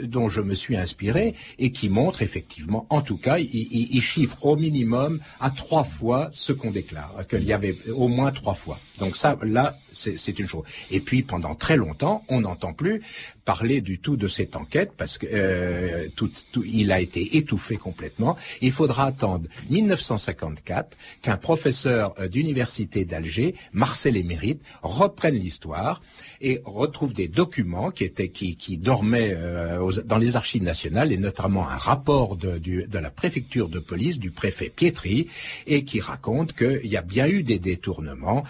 dont 0.04 0.28
je 0.28 0.40
me 0.40 0.54
suis 0.54 0.76
inspiré 0.76 1.34
et 1.58 1.70
qui 1.70 1.88
montrent 1.88 2.22
effectivement, 2.22 2.86
en 2.90 3.00
tout 3.00 3.16
cas, 3.16 3.38
il, 3.38 4.00
chiffre 4.00 4.36
au 4.44 4.56
minimum 4.56 5.20
à 5.40 5.50
trois 5.50 5.84
fois 5.84 6.30
ce 6.32 6.52
qu'on 6.52 6.70
déclare, 6.70 7.26
qu'il 7.28 7.44
y 7.44 7.52
avait 7.52 7.76
au 7.90 8.08
moins 8.08 8.32
trois 8.32 8.54
fois. 8.54 8.78
Donc 8.98 9.16
ça, 9.16 9.36
là, 9.42 9.78
c'est 9.92 10.38
une 10.38 10.48
chose. 10.48 10.64
Et 10.90 11.00
puis 11.00 11.22
pendant 11.22 11.54
très 11.54 11.76
longtemps, 11.76 12.24
on 12.28 12.40
n'entend 12.40 12.72
plus 12.72 13.02
parler 13.46 13.80
du 13.80 13.98
tout 13.98 14.16
de 14.16 14.28
cette 14.28 14.56
enquête 14.56 14.90
parce 14.98 15.16
que 15.16 15.26
euh, 15.32 16.08
tout, 16.16 16.30
il 16.66 16.90
a 16.92 17.00
été 17.00 17.38
étouffé 17.38 17.76
complètement. 17.76 18.36
Il 18.60 18.72
faudra 18.72 19.04
attendre 19.06 19.46
1954 19.70 20.96
qu'un 21.22 21.36
professeur 21.36 22.12
euh, 22.18 22.26
d'université 22.28 23.04
d'Alger, 23.04 23.54
Marcel 23.72 24.16
Émérite, 24.16 24.60
reprenne 24.82 25.36
l'histoire 25.36 26.02
et 26.40 26.60
retrouve 26.64 27.12
des 27.14 27.28
documents 27.28 27.92
qui 27.92 28.04
étaient 28.04 28.30
qui, 28.30 28.56
qui 28.56 28.76
dormaient 28.78 29.32
euh, 29.32 29.92
dans 30.04 30.18
les 30.18 30.34
archives 30.34 30.64
nationales 30.64 31.12
et 31.12 31.16
notamment 31.16 31.68
un 31.68 31.76
rapport 31.76 32.36
de, 32.36 32.58
de 32.58 32.98
la 32.98 33.10
préfecture 33.10 33.68
de 33.68 33.78
police 33.78 34.18
du 34.18 34.32
préfet 34.32 34.72
Pietri 34.74 35.28
et 35.68 35.84
qui 35.84 36.00
raconte 36.00 36.52
qu'il 36.52 36.86
y 36.86 36.96
a 36.96 37.02
bien 37.02 37.28
eu 37.28 37.44
des 37.44 37.60
détournements 37.60 38.42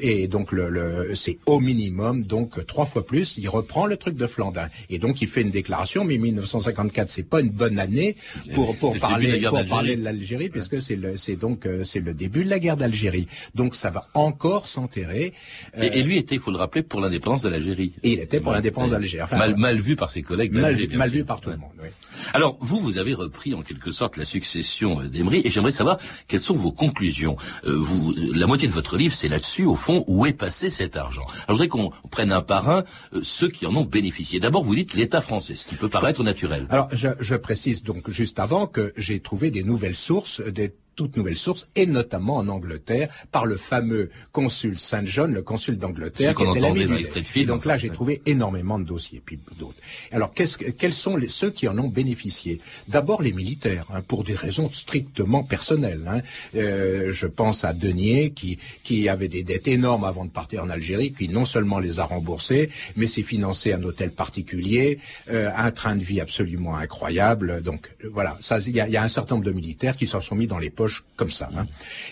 et 0.00 0.28
donc 0.28 0.50
le, 0.52 1.14
c'est 1.14 1.38
au 1.44 1.60
minimum 1.60 2.22
donc 2.22 2.66
trois 2.66 2.86
fois 2.86 3.04
plus. 3.06 3.36
Il 3.36 3.48
reprend 3.48 3.84
le 3.84 3.98
truc 3.98 4.13
de 4.16 4.26
Flandin 4.26 4.68
et 4.90 4.98
donc 4.98 5.22
il 5.22 5.28
fait 5.28 5.42
une 5.42 5.50
déclaration. 5.50 6.04
Mais 6.04 6.18
1954 6.18 7.08
c'est 7.10 7.22
pas 7.22 7.40
une 7.40 7.50
bonne 7.50 7.78
année 7.78 8.16
pour 8.54 8.76
pour 8.76 8.98
parler 8.98 9.40
pour 9.48 9.64
parler 9.66 9.96
de 9.96 10.02
l'Algérie 10.02 10.48
puisque 10.48 10.80
c'est 10.80 10.96
le 10.96 11.16
c'est 11.16 11.36
donc 11.36 11.66
euh, 11.66 11.84
c'est 11.84 12.00
le 12.00 12.14
début 12.14 12.44
de 12.44 12.50
la 12.50 12.58
guerre 12.58 12.76
d'Algérie. 12.76 13.26
Donc 13.54 13.74
ça 13.74 13.90
va 13.90 14.06
encore 14.14 14.66
s'enterrer. 14.66 15.32
Et, 15.76 16.02
lui 16.02 16.18
était, 16.18 16.36
il 16.36 16.40
faut 16.40 16.50
le 16.50 16.58
rappeler, 16.58 16.82
pour 16.82 17.00
l'indépendance 17.00 17.42
de 17.42 17.48
l'Algérie. 17.48 17.92
Et 18.02 18.12
il 18.12 18.20
était 18.20 18.40
pour 18.40 18.52
l'indépendance 18.52 18.90
d'Algérie. 18.90 19.22
Enfin, 19.22 19.38
mal, 19.38 19.56
mal, 19.56 19.78
vu 19.78 19.96
par 19.96 20.10
ses 20.10 20.22
collègues. 20.22 20.52
Mal, 20.52 20.76
mal 20.92 21.10
vu 21.10 21.24
par 21.24 21.40
tout 21.40 21.50
le 21.50 21.56
monde. 21.56 21.70
Oui. 21.82 21.88
Alors 22.32 22.56
vous, 22.60 22.78
vous 22.78 22.98
avez 22.98 23.14
repris 23.14 23.54
en 23.54 23.62
quelque 23.62 23.90
sorte 23.90 24.16
la 24.16 24.24
succession 24.24 25.00
euh, 25.00 25.08
d'Emery, 25.08 25.42
et 25.44 25.50
j'aimerais 25.50 25.72
savoir 25.72 25.98
quelles 26.28 26.40
sont 26.40 26.54
vos 26.54 26.72
conclusions. 26.72 27.36
Euh, 27.64 27.76
vous, 27.76 28.14
la 28.34 28.46
moitié 28.46 28.68
de 28.68 28.72
votre 28.72 28.96
livre, 28.96 29.14
c'est 29.14 29.28
là-dessus, 29.28 29.64
au 29.64 29.74
fond, 29.74 30.04
où 30.06 30.26
est 30.26 30.32
passé 30.32 30.70
cet 30.70 30.96
argent? 30.96 31.24
Alors 31.26 31.42
je 31.48 31.52
voudrais 31.52 31.68
qu'on 31.68 31.92
prenne 32.10 32.32
un 32.32 32.40
par 32.40 32.68
un 32.68 32.84
euh, 33.14 33.20
ceux 33.22 33.48
qui 33.48 33.66
en 33.66 33.74
ont 33.74 33.84
bénéficié. 33.84 34.03
D'abord, 34.40 34.64
vous 34.64 34.74
dites 34.74 34.94
l'État 34.94 35.20
français, 35.20 35.54
ce 35.54 35.66
qui 35.66 35.76
peut 35.76 35.88
paraître 35.88 36.22
naturel. 36.22 36.66
Alors 36.70 36.88
je, 36.92 37.34
précise 37.36 37.82
donc 37.82 38.10
juste 38.10 38.38
avant 38.38 38.66
que 38.66 38.92
j'ai 38.96 39.20
trouvé 39.20 39.50
des 39.50 39.62
nouvelles 39.62 39.96
sources, 39.96 40.40
toute 40.94 41.16
nouvelle 41.16 41.36
source, 41.36 41.68
et 41.74 41.86
notamment 41.86 42.36
en 42.36 42.48
Angleterre, 42.48 43.08
par 43.32 43.46
le 43.46 43.56
fameux 43.56 44.10
consul 44.32 44.78
Saint 44.78 45.04
John, 45.04 45.32
le 45.32 45.42
consul 45.42 45.78
d'Angleterre, 45.78 46.34
qui 46.34 46.44
était 46.44 46.60
l'ami 46.60 46.86
du 46.86 47.44
Donc 47.44 47.64
là, 47.64 47.78
j'ai 47.78 47.90
trouvé 47.90 48.22
énormément 48.26 48.78
de 48.78 48.84
dossiers, 48.84 49.22
puis 49.24 49.38
d'autres. 49.58 49.78
Alors, 50.12 50.32
quels 50.32 50.94
sont 50.94 51.16
les, 51.16 51.28
ceux 51.28 51.50
qui 51.50 51.68
en 51.68 51.78
ont 51.78 51.88
bénéficié? 51.88 52.60
D'abord 52.88 53.22
les 53.22 53.32
militaires, 53.32 53.86
hein, 53.92 54.02
pour 54.02 54.24
des 54.24 54.34
raisons 54.34 54.70
strictement 54.72 55.42
personnelles. 55.42 56.02
Hein. 56.06 56.20
Euh, 56.54 57.12
je 57.12 57.26
pense 57.26 57.64
à 57.64 57.72
Denier, 57.72 58.30
qui, 58.30 58.58
qui 58.82 59.08
avait 59.08 59.28
des 59.28 59.42
dettes 59.42 59.68
énormes 59.68 60.04
avant 60.04 60.24
de 60.24 60.30
partir 60.30 60.62
en 60.62 60.70
Algérie, 60.70 61.12
qui 61.12 61.28
non 61.28 61.44
seulement 61.44 61.78
les 61.78 61.98
a 62.00 62.04
remboursées, 62.04 62.70
mais 62.96 63.06
s'est 63.06 63.22
financé 63.22 63.72
un 63.72 63.82
hôtel 63.82 64.10
particulier, 64.10 64.98
euh, 65.30 65.50
un 65.56 65.70
train 65.70 65.96
de 65.96 66.02
vie 66.02 66.20
absolument 66.20 66.76
incroyable. 66.76 67.62
Donc 67.62 67.90
voilà, 68.12 68.38
il 68.66 68.72
y 68.72 68.80
a, 68.80 68.88
y 68.88 68.96
a, 68.96 69.02
un 69.02 69.08
certain 69.08 69.36
nombre 69.36 69.46
de 69.46 69.52
militaires 69.52 69.96
qui 69.96 70.06
s'en 70.06 70.20
sont 70.20 70.34
mis 70.34 70.46
dans 70.46 70.58
les 70.58 70.70
comme 71.16 71.30
ça. 71.30 71.48
Hein. 71.56 71.66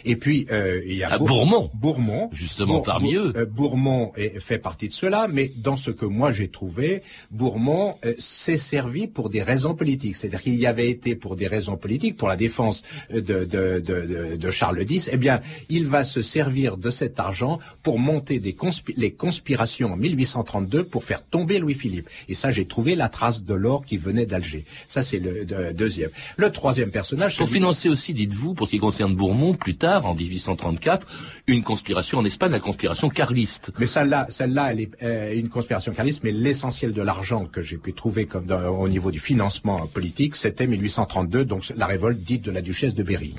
Et 0.05 0.17
puis 0.17 0.47
euh, 0.51 0.83
il 0.87 0.97
y 0.97 1.05
a 1.05 1.09
ah, 1.13 1.19
Bourmont. 1.19 1.71
Bourmont, 1.75 2.31
justement 2.33 2.81
parmi 2.81 3.15
eux. 3.15 3.33
Euh, 3.37 3.47
Bourmont 3.47 4.13
est, 4.17 4.39
fait 4.41 4.59
partie 4.59 4.89
de 4.89 4.93
cela, 4.93 5.29
mais 5.29 5.53
dans 5.57 5.77
ce 5.77 5.91
que 5.91 6.05
moi 6.05 6.33
j'ai 6.33 6.49
trouvé, 6.49 7.03
Bourmont 7.31 7.97
euh, 8.05 8.15
s'est 8.19 8.59
servi 8.59 9.07
pour 9.07 9.31
des 9.31 9.43
raisons 9.43 9.75
politiques. 9.75 10.17
C'est-à-dire 10.17 10.43
qu'il 10.43 10.57
y 10.57 10.67
avait 10.67 10.89
été 10.89 11.15
pour 11.17 11.37
des 11.37 11.47
raisons 11.47 11.77
politiques, 11.77 12.17
pour 12.17 12.29
la 12.29 12.37
défense 12.37 12.83
de, 13.11 13.21
de, 13.21 13.81
de, 13.81 14.37
de 14.37 14.51
Charles 14.51 14.85
X. 14.89 15.11
Eh 15.13 15.17
bien, 15.17 15.41
il 15.69 15.87
va 15.87 16.05
se 16.05 16.23
servir 16.23 16.77
de 16.77 16.91
cet 16.91 17.19
argent 17.19 17.59
pour 17.83 17.99
monter 17.99 18.39
des 18.39 18.57
les 18.97 19.13
conspirations 19.13 19.93
en 19.93 19.97
1832 19.97 20.85
pour 20.85 21.05
faire 21.05 21.25
tomber 21.25 21.59
Louis-Philippe. 21.59 22.09
Et 22.29 22.35
ça, 22.35 22.51
j'ai 22.51 22.67
trouvé 22.67 22.95
la 22.95 23.09
trace 23.09 23.43
de 23.43 23.55
l'or 23.55 23.85
qui 23.85 23.97
venait 23.97 24.27
d'Alger. 24.27 24.65
Ça, 24.89 25.03
c'est 25.03 25.19
le 25.19 25.45
deuxième. 25.73 26.11
Le 26.37 26.51
troisième 26.51 26.91
personnage. 26.91 27.37
Pour 27.39 27.49
financer 27.49 27.89
aussi, 27.89 28.15
dites-vous, 28.15 28.55
pour 28.63 28.69
ce 28.69 28.75
qui 28.75 28.79
concerne 28.79 29.17
Bourmont, 29.17 29.55
plus 29.55 29.75
tard, 29.75 30.07
en 30.07 30.15
1834, 30.15 31.05
une 31.49 31.65
conspiration 31.65 32.19
en 32.19 32.25
Espagne, 32.25 32.53
la 32.53 32.61
conspiration 32.61 33.09
carliste. 33.09 33.73
Mais 33.81 33.87
celle-là, 33.87 34.29
celle-là, 34.31 34.71
elle 34.71 34.81
est 34.83 35.03
euh, 35.03 35.35
une 35.35 35.49
conspiration 35.49 35.93
carliste, 35.93 36.21
mais 36.23 36.31
l'essentiel 36.31 36.93
de 36.93 37.03
l'argent 37.03 37.47
que 37.47 37.61
j'ai 37.61 37.77
pu 37.77 37.93
trouver 37.93 38.27
comme 38.27 38.49
au 38.53 38.89
niveau 38.89 39.11
du 39.11 39.19
financement 39.19 39.89
politique, 39.89 40.37
c'était 40.37 40.69
1832, 40.69 41.45
donc 41.45 41.73
la 41.77 41.87
révolte 41.87 42.21
dite 42.21 42.43
de 42.43 42.53
la 42.53 42.61
duchesse 42.61 42.95
de 42.95 43.03
Berry. 43.03 43.35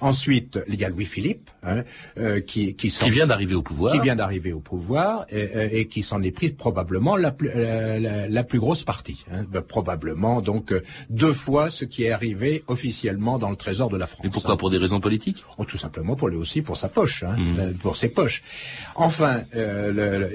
Ensuite, 0.00 0.58
il 0.68 0.76
y 0.76 0.84
a 0.84 0.88
Louis-Philippe, 0.88 1.50
hein, 1.62 1.82
euh, 2.18 2.40
qui, 2.40 2.74
qui, 2.74 2.90
qui, 2.90 3.10
vient 3.10 3.26
d'arriver 3.26 3.54
au 3.54 3.62
pouvoir, 3.62 3.92
qui 3.94 4.00
vient 4.00 4.16
d'arriver 4.16 4.52
au 4.52 4.60
pouvoir 4.60 5.26
et, 5.30 5.48
euh, 5.54 5.68
et 5.72 5.86
qui 5.86 6.02
s'en 6.02 6.22
est 6.22 6.30
pris 6.30 6.50
probablement 6.50 7.16
la 7.16 7.32
plus, 7.32 7.50
la, 7.54 8.28
la, 8.28 8.44
plus 8.44 8.58
grosse 8.58 8.84
partie, 8.84 9.24
hein, 9.32 9.44
ben, 9.50 9.62
probablement 9.62 10.42
donc 10.42 10.72
euh, 10.72 10.82
deux 11.08 11.32
fois 11.32 11.70
ce 11.70 11.84
qui 11.84 12.04
est 12.04 12.10
arrivé 12.10 12.64
officiellement 12.68 13.38
dans 13.38 13.50
le 13.50 13.56
Trésor 13.56 13.88
de 13.90 13.96
la 13.96 14.06
France. 14.06 14.26
Et 14.26 14.30
pourquoi 14.30 14.54
hein. 14.54 14.56
Pour 14.56 14.70
des 14.70 14.78
raisons 14.78 15.00
politiques? 15.00 15.44
Oh, 15.58 15.64
Tout 15.64 15.78
simplement 15.78 16.14
pour 16.14 16.28
lui 16.28 16.36
aussi 16.36 16.62
pour 16.62 16.76
sa 16.76 16.88
poche, 16.88 17.22
hein, 17.22 17.36
mmh. 17.36 17.74
pour 17.74 17.96
ses 17.96 18.08
poches. 18.08 18.42
Enfin, 18.94 19.42
euh, 19.54 20.28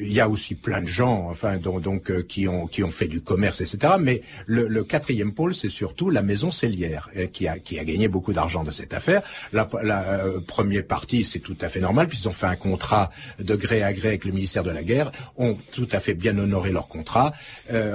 il 0.00 0.12
y 0.12 0.20
a 0.20 0.28
aussi 0.28 0.54
plein 0.54 0.80
de 0.80 0.86
gens, 0.86 1.28
enfin 1.30 1.58
donc, 1.58 1.82
donc 1.82 2.26
qui 2.26 2.48
ont 2.48 2.66
qui 2.66 2.82
ont 2.82 2.90
fait 2.90 3.08
du 3.08 3.20
commerce, 3.20 3.60
etc. 3.60 3.94
Mais 4.00 4.22
le, 4.46 4.66
le 4.66 4.84
quatrième 4.84 5.32
pôle, 5.32 5.54
c'est 5.54 5.68
surtout 5.68 6.10
la 6.10 6.22
maison 6.22 6.50
Cellière, 6.50 7.10
qui 7.32 7.48
a 7.48 7.58
qui 7.58 7.78
a 7.78 7.84
gagné 7.84 8.08
beaucoup 8.08 8.32
d'argent 8.32 8.45
de 8.64 8.70
cette 8.70 8.94
affaire. 8.94 9.22
La, 9.52 9.68
euh, 9.74 10.40
première 10.40 10.86
partie, 10.86 11.24
c'est 11.24 11.40
tout 11.40 11.56
à 11.60 11.68
fait 11.68 11.80
normal, 11.80 12.08
puisqu'ils 12.08 12.28
ont 12.28 12.32
fait 12.32 12.46
un 12.46 12.56
contrat 12.56 13.10
de 13.38 13.54
gré 13.54 13.82
à 13.82 13.92
gré 13.92 14.08
avec 14.08 14.24
le 14.24 14.32
ministère 14.32 14.62
de 14.62 14.70
la 14.70 14.82
Guerre, 14.82 15.10
ont 15.36 15.58
tout 15.72 15.88
à 15.92 16.00
fait 16.00 16.14
bien 16.14 16.36
honoré 16.38 16.70
leur 16.70 16.88
contrat. 16.88 17.32
Euh, 17.72 17.92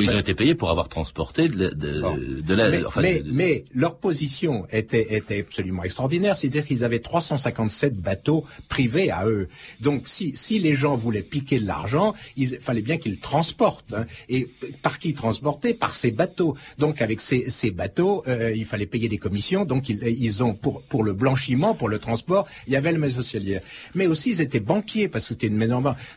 ils 0.00 0.16
ont 0.16 0.20
été 0.20 0.34
payés 0.34 0.54
pour 0.54 0.70
avoir 0.70 0.88
transporté 0.88 1.48
de, 1.48 1.68
de, 1.70 2.54
la... 2.54 2.70
Mais, 3.00 3.22
mais, 3.24 3.64
leur 3.74 3.96
position 3.96 4.66
était, 4.70 5.14
était 5.16 5.40
absolument 5.40 5.82
extraordinaire, 5.84 6.36
c'est-à-dire 6.36 6.66
qu'ils 6.66 6.84
avaient 6.84 7.00
357 7.00 7.94
bateaux 7.94 8.44
privés 8.68 9.10
à 9.10 9.26
eux. 9.26 9.48
Donc 9.80 10.08
si, 10.08 10.32
si 10.36 10.58
les 10.58 10.74
gens 10.74 10.96
voulaient 10.96 11.22
piquer 11.22 11.58
de 11.58 11.66
l'argent, 11.66 12.14
il 12.36 12.58
fallait 12.58 12.82
bien 12.82 12.96
qu'ils 12.96 13.18
transportent. 13.18 13.94
Hein. 13.94 14.06
Et 14.28 14.48
par 14.82 14.98
qui 14.98 15.14
transporter? 15.14 15.74
Par 15.74 15.94
ces 15.94 16.10
bateaux. 16.10 16.56
Donc 16.78 17.02
avec 17.02 17.20
ces, 17.20 17.50
ces 17.50 17.70
bateaux, 17.70 18.22
euh, 18.28 18.52
il 18.54 18.64
fallait 18.64 18.86
payer 18.86 19.08
des 19.08 19.18
commissions. 19.18 19.64
Donc 19.64 19.75
ils, 19.88 20.02
ils 20.02 20.42
ont 20.42 20.54
pour 20.54 21.04
le 21.04 21.12
blanchiment, 21.12 21.74
pour 21.74 21.88
le 21.88 21.98
transport, 21.98 22.46
il 22.66 22.72
y 22.72 22.76
avait 22.76 22.92
le 22.92 22.98
maison 22.98 23.22
cellière. 23.22 23.60
Mais 23.94 24.06
aussi 24.06 24.30
ils 24.30 24.40
étaient 24.40 24.60
banquiers 24.60 25.08
parce 25.08 25.24
que 25.24 25.28
c'était 25.34 25.46
une 25.46 25.56
maison. 25.56 25.66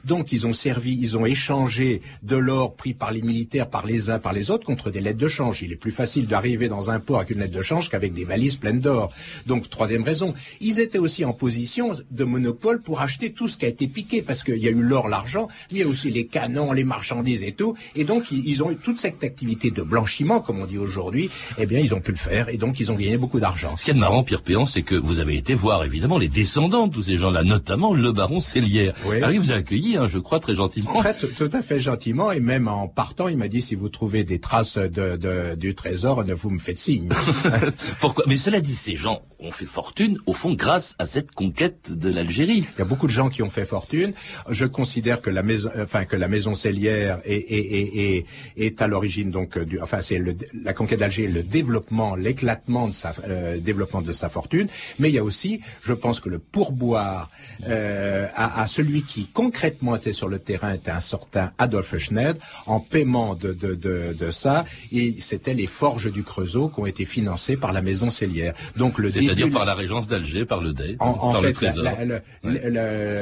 Donc 0.06 0.32
ils 0.32 0.46
ont 0.48 0.54
servi, 0.54 0.98
ils 1.00 1.18
ont 1.18 1.26
échangé 1.26 2.02
de 2.24 2.36
l'or 2.36 2.76
pris 2.76 2.94
par 2.94 3.12
les 3.12 3.22
militaires, 3.22 3.70
par 3.70 3.86
les 3.86 4.10
uns, 4.10 4.20
par 4.20 4.34
les 4.34 4.52
autres 4.52 4.66
contre 4.66 4.90
des 4.90 5.02
lettres 5.02 5.18
de 5.18 5.28
change. 5.28 5.62
Il 5.62 5.72
est 5.72 5.76
plus 5.76 5.92
facile 5.92 6.28
d'arriver 6.28 6.70
dans 6.70 6.92
un 6.92 7.00
port 7.00 7.18
avec 7.18 7.32
une 7.32 7.40
lettre 7.40 7.54
de 7.54 7.62
change 7.62 7.90
qu'avec 7.90 8.14
des 8.14 8.26
valises 8.26 8.56
pleines 8.56 8.80
d'or. 8.80 9.12
Donc 9.48 9.70
troisième 9.70 10.04
raison, 10.04 10.34
ils 10.62 10.80
étaient 10.80 11.00
aussi 11.00 11.26
en 11.26 11.34
position 11.34 11.96
de 12.10 12.24
monopole 12.24 12.82
pour 12.82 13.02
acheter 13.02 13.32
tout 13.32 13.48
ce 13.48 13.58
qui 13.58 13.66
a 13.66 13.70
été 13.70 13.88
piqué 13.88 14.22
parce 14.22 14.44
qu'il 14.44 14.58
y 14.58 14.68
a 14.68 14.72
eu 14.72 14.82
l'or, 14.82 15.08
l'argent, 15.08 15.48
mais 15.72 15.80
il 15.80 15.82
y 15.82 15.84
a 15.84 15.88
aussi 15.88 16.10
les 16.12 16.28
canons, 16.28 16.72
les 16.72 16.84
marchandises 16.84 17.44
et 17.44 17.54
tout. 17.54 17.76
Et 17.96 18.04
donc 18.04 18.32
ils, 18.32 18.48
ils 18.48 18.64
ont 18.64 18.72
eu 18.72 18.78
toute 18.78 18.98
cette 18.98 19.24
activité 19.24 19.72
de 19.72 19.82
blanchiment, 19.82 20.40
comme 20.42 20.60
on 20.62 20.66
dit 20.66 20.78
aujourd'hui. 20.78 21.30
Eh 21.58 21.66
bien 21.66 21.80
ils 21.80 21.94
ont 21.94 22.02
pu 22.02 22.12
le 22.12 22.18
faire 22.18 22.50
et 22.50 22.58
donc 22.58 22.80
ils 22.80 22.92
ont 22.92 22.96
gagné 22.96 23.18
beaucoup 23.18 23.40
d'argent. 23.40 23.49
Ce 23.78 23.84
qui 23.86 23.92
est 23.92 23.94
marrant, 23.94 24.24
Pierre 24.24 24.42
Péan, 24.42 24.66
c'est 24.66 24.82
que 24.82 24.96
vous 24.96 25.20
avez 25.20 25.36
été 25.38 25.54
voir 25.54 25.84
évidemment 25.84 26.18
les 26.18 26.28
descendants 26.28 26.88
de 26.88 26.94
tous 26.94 27.04
ces 27.04 27.18
gens-là, 27.18 27.44
notamment 27.44 27.94
le 27.94 28.12
baron 28.12 28.40
Cellière. 28.40 28.94
Oui. 29.06 29.18
Alors 29.18 29.32
il 29.32 29.40
vous 29.40 29.52
a 29.52 29.56
accueilli, 29.56 29.98
hein, 29.98 30.08
je 30.12 30.18
crois, 30.20 30.40
très 30.40 30.56
gentiment. 30.56 30.96
En 30.98 31.02
fait, 31.04 31.26
tout 31.38 31.50
à 31.54 31.62
fait 31.62 31.80
gentiment, 31.80 32.32
et 32.32 32.40
même 32.40 32.68
en 32.68 32.88
partant, 32.88 33.28
il 33.28 33.38
m'a 33.38 33.48
dit 33.48 33.62
si 33.62 33.76
vous 33.76 33.90
trouvez 33.90 34.24
des 34.24 34.40
traces 34.40 34.78
de, 34.78 35.18
de- 35.18 35.56
du 35.56 35.76
trésor, 35.76 36.24
ne 36.26 36.34
vous 36.34 36.50
me 36.50 36.60
faites 36.60 36.80
signe. 36.80 37.10
Pourquoi? 38.00 38.24
Mais 38.28 38.38
cela 38.38 38.62
dit, 38.62 38.76
ces 38.76 38.96
gens 38.96 39.22
ont 39.40 39.52
fait 39.52 39.66
fortune, 39.66 40.20
au 40.26 40.34
fond, 40.34 40.54
grâce 40.54 40.96
à 41.00 41.06
cette 41.06 41.32
conquête 41.32 41.92
de 41.92 42.12
l'Algérie. 42.12 42.66
Il 42.76 42.80
y 42.80 42.82
a 42.82 42.86
beaucoup 42.86 43.08
de 43.08 43.12
gens 43.12 43.30
qui 43.30 43.42
ont 43.44 43.50
fait 43.50 43.66
fortune. 43.66 44.14
Je 44.50 44.66
considère 44.66 45.22
que 45.22 45.30
la 45.30 45.44
maison, 45.44 45.70
enfin 45.82 46.06
que 46.06 46.18
la 46.18 46.28
maison 46.28 46.54
cellière 46.56 47.20
est, 47.24 47.36
est, 47.36 47.98
est, 48.00 48.26
est, 48.58 48.82
à 48.82 48.88
l'origine 48.88 49.32
donc 49.32 49.58
du, 49.60 49.80
enfin 49.82 50.02
c'est 50.02 50.18
le, 50.18 50.36
la 50.64 50.74
conquête 50.74 51.00
d'Alger, 51.00 51.28
le 51.28 51.44
développement, 51.44 52.16
l'éclatement 52.16 52.88
de 52.88 52.94
sa 52.94 53.14
euh, 53.28 53.58
développement 53.60 54.02
de 54.02 54.12
sa 54.12 54.30
fortune. 54.30 54.68
Mais 55.00 55.10
il 55.10 55.16
y 55.16 55.20
a 55.20 55.24
aussi, 55.24 55.62
je 55.84 55.94
pense 55.94 56.20
que 56.20 56.30
le 56.30 56.40
pourboire 56.40 57.30
euh, 57.68 58.28
à, 58.36 58.62
à 58.62 58.68
celui 58.68 59.04
qui 59.04 59.28
concrètement 59.28 59.96
était 59.96 60.14
sur 60.14 60.28
le 60.28 60.40
terrain 60.40 60.74
était 60.74 60.92
un 60.92 61.00
certain 61.00 61.52
Adolphe 61.58 61.98
Schneid 61.98 62.38
en 62.66 62.80
paiement 62.80 63.36
de, 63.36 63.54
de, 63.54 63.76
de, 63.76 64.14
de 64.14 64.32
ça. 64.32 64.66
Et 64.92 65.16
c'était 65.20 65.54
les 65.54 65.68
forges 65.68 66.12
du 66.12 66.24
Creusot 66.24 66.70
qui 66.70 66.80
ont 66.80 66.86
été 66.86 67.06
financées 67.06 67.58
par 67.58 67.72
la 67.74 67.82
maison 67.82 68.10
cellière. 68.10 68.54
Donc 68.76 68.98
le 68.98 69.10
C'est-à-dire 69.36 69.52
par 69.52 69.66
la 69.66 69.76
régence 69.76 70.08
d'Alger, 70.08 70.46
par 70.46 70.62
le 70.62 70.74
DEI, 70.74 70.96
en, 71.00 71.10
en 71.10 71.32
par 71.34 71.42
le 71.42 71.54
fait, 71.54 71.54
Trésor. 71.54 71.86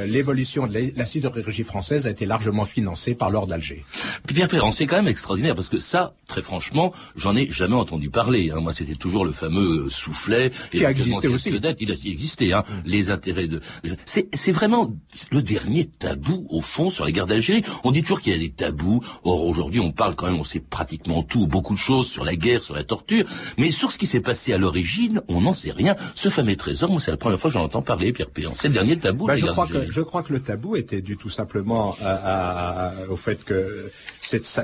l'évolution 0.08 0.68
de 0.68 0.92
la, 0.96 1.06
sidérurgie 1.06 1.64
française 1.64 2.08
a 2.08 2.10
été 2.10 2.26
largement 2.26 2.66
financée 2.66 3.16
par 3.16 3.30
l'or 3.30 3.48
d'Alger. 3.48 3.84
Pierre 4.26 4.48
Perrin, 4.48 4.72
c'est 4.72 4.86
quand 4.86 4.98
même 4.98 5.08
extraordinaire 5.08 5.56
parce 5.56 5.70
que 5.70 5.80
ça, 5.80 6.14
très 6.28 6.42
franchement, 6.42 6.94
j'en 7.16 7.36
ai 7.36 7.50
jamais 7.50 7.76
entendu 7.76 8.10
parler. 8.10 8.52
hein. 8.52 8.60
Moi, 8.60 8.74
c'était 8.74 8.96
toujours 8.96 9.26
le 9.26 9.32
fameux 9.32 9.90
soufflet. 9.90 10.52
Qui 10.72 10.86
a 10.86 10.92
existé 10.92 11.28
aussi. 11.28 11.52
Mm. 11.52 11.60
Il 11.80 11.92
a 11.92 11.96
existé, 12.06 12.54
hein. 12.54 12.64
Les 12.86 13.12
intérêts 13.12 13.48
de. 13.48 13.62
C'est, 14.06 14.28
c'est 14.34 14.52
vraiment 14.52 14.94
le 15.32 15.42
dernier 15.42 15.86
tabou 15.86 16.46
au 16.50 16.62
fond 16.62 16.90
sur 16.90 17.06
la 17.06 17.12
guerre 17.12 17.26
d'Algérie. 17.26 17.64
On 17.84 17.92
dit 17.92 18.02
toujours 18.02 18.22
qu'il 18.22 18.34
y 18.34 18.36
a 18.36 18.40
des 18.40 18.50
tabous. 18.52 19.02
Or 19.24 19.46
aujourd'hui, 19.46 19.80
on 19.80 19.92
parle 19.92 20.16
quand 20.16 20.28
même, 20.28 20.40
on 20.40 20.44
sait 20.44 20.60
pratiquement 20.60 21.24
tout, 21.24 21.48
beaucoup 21.48 21.74
de 21.74 21.80
choses 21.80 22.08
sur 22.08 22.24
la 22.24 22.36
guerre, 22.36 22.62
sur 22.62 22.76
la 22.76 22.84
torture, 22.84 23.26
mais 23.58 23.72
sur 23.72 23.92
ce 23.92 23.98
qui 23.98 24.08
s'est 24.08 24.22
passé 24.22 24.54
à 24.54 24.58
l'origine, 24.58 25.22
on 25.28 25.42
n'en 25.42 25.54
sait 25.54 25.72
rien. 25.72 25.96
Ce 26.16 26.30
fameux 26.30 26.56
trésor, 26.56 26.90
moi, 26.90 27.00
c'est 27.02 27.12
la 27.12 27.18
première 27.18 27.40
fois 27.40 27.50
que 27.50 27.54
j'en 27.54 27.64
entends 27.64 27.82
parler, 27.82 28.12
Pierre 28.14 28.30
Perrin. 28.30 28.52
C'est 28.56 28.68
le 28.70 28.74
dernier 28.74 28.98
tabou. 28.98 29.28
Bah, 29.28 29.36
je, 29.36 29.46
crois 29.46 29.68
que, 29.68 29.92
je 29.92 30.02
crois 30.02 30.24
que 30.24 30.34
le 30.34 30.40
tabou 30.42 30.76
était 30.76 31.02
dû 31.02 31.18
tout 31.18 31.30
simplement 31.30 31.96
à- 32.02 32.10
à- 32.12 32.88
à- 32.90 33.06
au 33.10 33.16
fait 33.18 33.44
que 33.44 33.92
ça- 34.22 34.64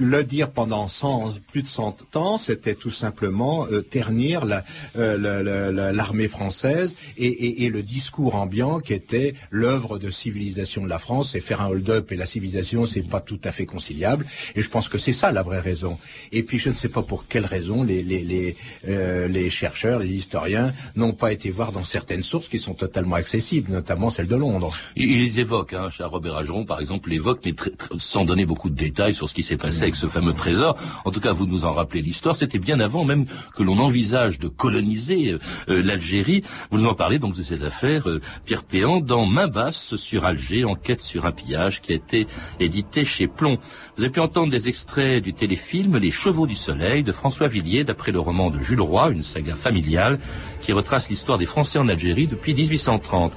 le 0.00 0.22
dire 0.24 0.50
pendant 0.50 0.88
100, 0.88 1.34
plus 1.52 1.62
de 1.62 1.68
100 1.68 2.16
ans, 2.16 2.38
c'était 2.38 2.74
tout 2.74 2.90
simplement 2.90 3.66
euh, 3.70 3.80
ternir 3.80 4.42
euh, 4.44 5.16
la- 5.18 5.42
la- 5.42 5.72
la- 5.72 5.92
l'armée 5.92 6.28
française 6.28 6.96
et, 7.16 7.26
et- 7.26 7.64
et 7.64 7.70
le 7.70 7.82
discours 7.82 8.34
ambiant 8.34 8.80
qui 8.80 8.92
était 8.94 9.34
l'œuvre 9.50 9.98
de 9.98 10.10
civilisation 10.10 10.82
de 10.84 10.88
la 10.88 10.98
France 10.98 11.34
et 11.34 11.40
faire 11.40 11.60
un 11.60 11.68
hold-up 11.68 12.12
et 12.12 12.16
la 12.16 12.26
civilisation, 12.26 12.86
c'est 12.86 13.02
pas 13.02 13.20
tout 13.20 13.40
à 13.44 13.52
fait 13.52 13.66
conciliable. 13.66 14.26
Et 14.54 14.62
je 14.62 14.68
pense 14.68 14.88
que 14.88 14.98
c'est 14.98 15.12
ça 15.12 15.32
la 15.32 15.42
vraie 15.42 15.60
raison. 15.60 15.98
Et 16.32 16.42
puis 16.42 16.58
je 16.58 16.68
ne 16.70 16.74
sais 16.74 16.88
pas 16.88 17.02
pour 17.02 17.26
quelle 17.28 17.46
raison 17.46 17.82
les, 17.82 18.02
les, 18.02 18.22
les, 18.24 18.56
euh, 18.88 19.28
les 19.28 19.48
chercheurs, 19.50 19.98
les 20.00 20.08
historiens 20.08 20.67
n'ont 20.96 21.12
pas 21.12 21.32
été 21.32 21.50
voir 21.50 21.72
dans 21.72 21.84
certaines 21.84 22.22
sources 22.22 22.48
qui 22.48 22.58
sont 22.58 22.74
totalement 22.74 23.16
accessibles, 23.16 23.72
notamment 23.72 24.10
celle 24.10 24.26
de 24.26 24.36
Londres. 24.36 24.70
Il, 24.96 25.18
les 25.18 25.40
évoque, 25.40 25.72
hein, 25.72 25.90
cher 25.90 26.10
Robert 26.10 26.36
Ageron, 26.36 26.64
par 26.64 26.80
exemple, 26.80 27.10
l'évoque, 27.10 27.40
mais 27.44 27.54
sans 27.98 28.24
donner 28.24 28.46
beaucoup 28.46 28.70
de 28.70 28.74
détails 28.74 29.14
sur 29.14 29.28
ce 29.28 29.34
qui 29.34 29.42
s'est 29.42 29.56
passé 29.56 29.82
avec 29.82 29.94
ce 29.94 30.06
fameux 30.06 30.32
trésor. 30.32 30.76
En 31.04 31.10
tout 31.10 31.20
cas, 31.20 31.32
vous 31.32 31.46
nous 31.46 31.64
en 31.64 31.72
rappelez 31.72 32.02
l'histoire. 32.02 32.36
C'était 32.36 32.58
bien 32.58 32.80
avant 32.80 33.04
même 33.04 33.26
que 33.56 33.62
l'on 33.62 33.78
envisage 33.78 34.38
de 34.38 34.48
coloniser 34.48 35.32
euh, 35.32 35.38
euh, 35.68 35.82
l'Algérie. 35.82 36.42
Vous 36.70 36.78
nous 36.78 36.86
en 36.86 36.94
parlez 36.94 37.18
donc 37.18 37.36
de 37.36 37.42
cette 37.42 37.62
affaire, 37.62 38.08
euh, 38.08 38.20
Pierre 38.44 38.64
Péan, 38.64 39.00
dans 39.00 39.26
Main 39.26 39.48
basse 39.48 39.96
sur 39.96 40.24
Alger, 40.24 40.64
enquête 40.64 41.02
sur 41.02 41.26
un 41.26 41.32
pillage, 41.32 41.80
qui 41.80 41.92
a 41.92 41.96
été 41.96 42.26
édité 42.60 43.04
chez 43.04 43.26
Plomb. 43.26 43.58
Vous 43.96 44.04
avez 44.04 44.12
pu 44.12 44.20
entendre 44.20 44.50
des 44.50 44.68
extraits 44.68 45.22
du 45.22 45.34
téléfilm 45.34 45.96
Les 45.96 46.10
Chevaux 46.10 46.46
du 46.46 46.54
Soleil 46.54 47.02
de 47.02 47.12
François 47.12 47.48
Villiers, 47.48 47.84
d'après 47.84 48.12
le 48.12 48.20
roman 48.20 48.50
de 48.50 48.60
Jules 48.60 48.80
Roy, 48.80 49.10
une 49.10 49.22
saga 49.22 49.54
familiale 49.54 50.18
qui 50.60 50.72
retrace 50.72 51.08
l'histoire 51.08 51.38
des 51.38 51.46
Français 51.46 51.78
en 51.78 51.88
Algérie 51.88 52.26
depuis 52.26 52.54
1830. 52.54 53.32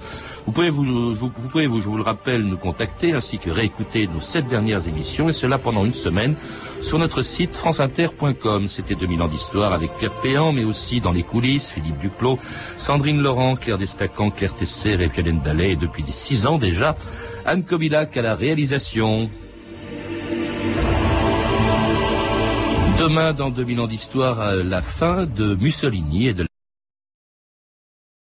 Vous 0.45 0.51
pouvez 0.51 0.69
vous, 0.69 0.83
vous, 0.83 1.31
vous 1.33 1.49
pouvez 1.49 1.67
vous, 1.67 1.79
je 1.79 1.87
vous 1.87 1.97
le 1.97 2.03
rappelle, 2.03 2.43
nous 2.43 2.57
contacter 2.57 3.13
ainsi 3.13 3.37
que 3.37 3.49
réécouter 3.49 4.07
nos 4.07 4.19
sept 4.19 4.47
dernières 4.47 4.87
émissions 4.87 5.29
et 5.29 5.33
cela 5.33 5.57
pendant 5.57 5.85
une 5.85 5.93
semaine 5.93 6.35
sur 6.81 6.97
notre 6.97 7.21
site 7.21 7.55
franceinter.com. 7.55 8.67
C'était 8.67 8.95
2000 8.95 9.21
ans 9.21 9.27
d'histoire 9.27 9.73
avec 9.73 9.91
Pierre 9.97 10.19
Péan, 10.21 10.51
mais 10.51 10.63
aussi 10.63 10.99
dans 10.99 11.11
les 11.11 11.23
coulisses, 11.23 11.69
Philippe 11.69 11.99
Duclos, 11.99 12.39
Sandrine 12.77 13.21
Laurent, 13.21 13.55
Claire 13.55 13.77
Destacan, 13.77 14.31
Claire 14.31 14.55
Tesser 14.55 14.97
et 14.99 15.07
Violaine 15.07 15.41
Dallet 15.41 15.71
et 15.73 15.75
depuis 15.75 16.03
six 16.07 16.45
ans 16.45 16.57
déjà, 16.57 16.95
Anne 17.45 17.63
Kobilac 17.63 18.17
à 18.17 18.21
la 18.21 18.35
réalisation. 18.35 19.29
Demain, 22.99 23.33
dans 23.33 23.49
2000 23.49 23.79
ans 23.79 23.87
d'histoire, 23.87 24.55
la 24.55 24.81
fin 24.81 25.25
de 25.25 25.55
Mussolini 25.55 26.27
et 26.27 26.33
de 26.33 26.45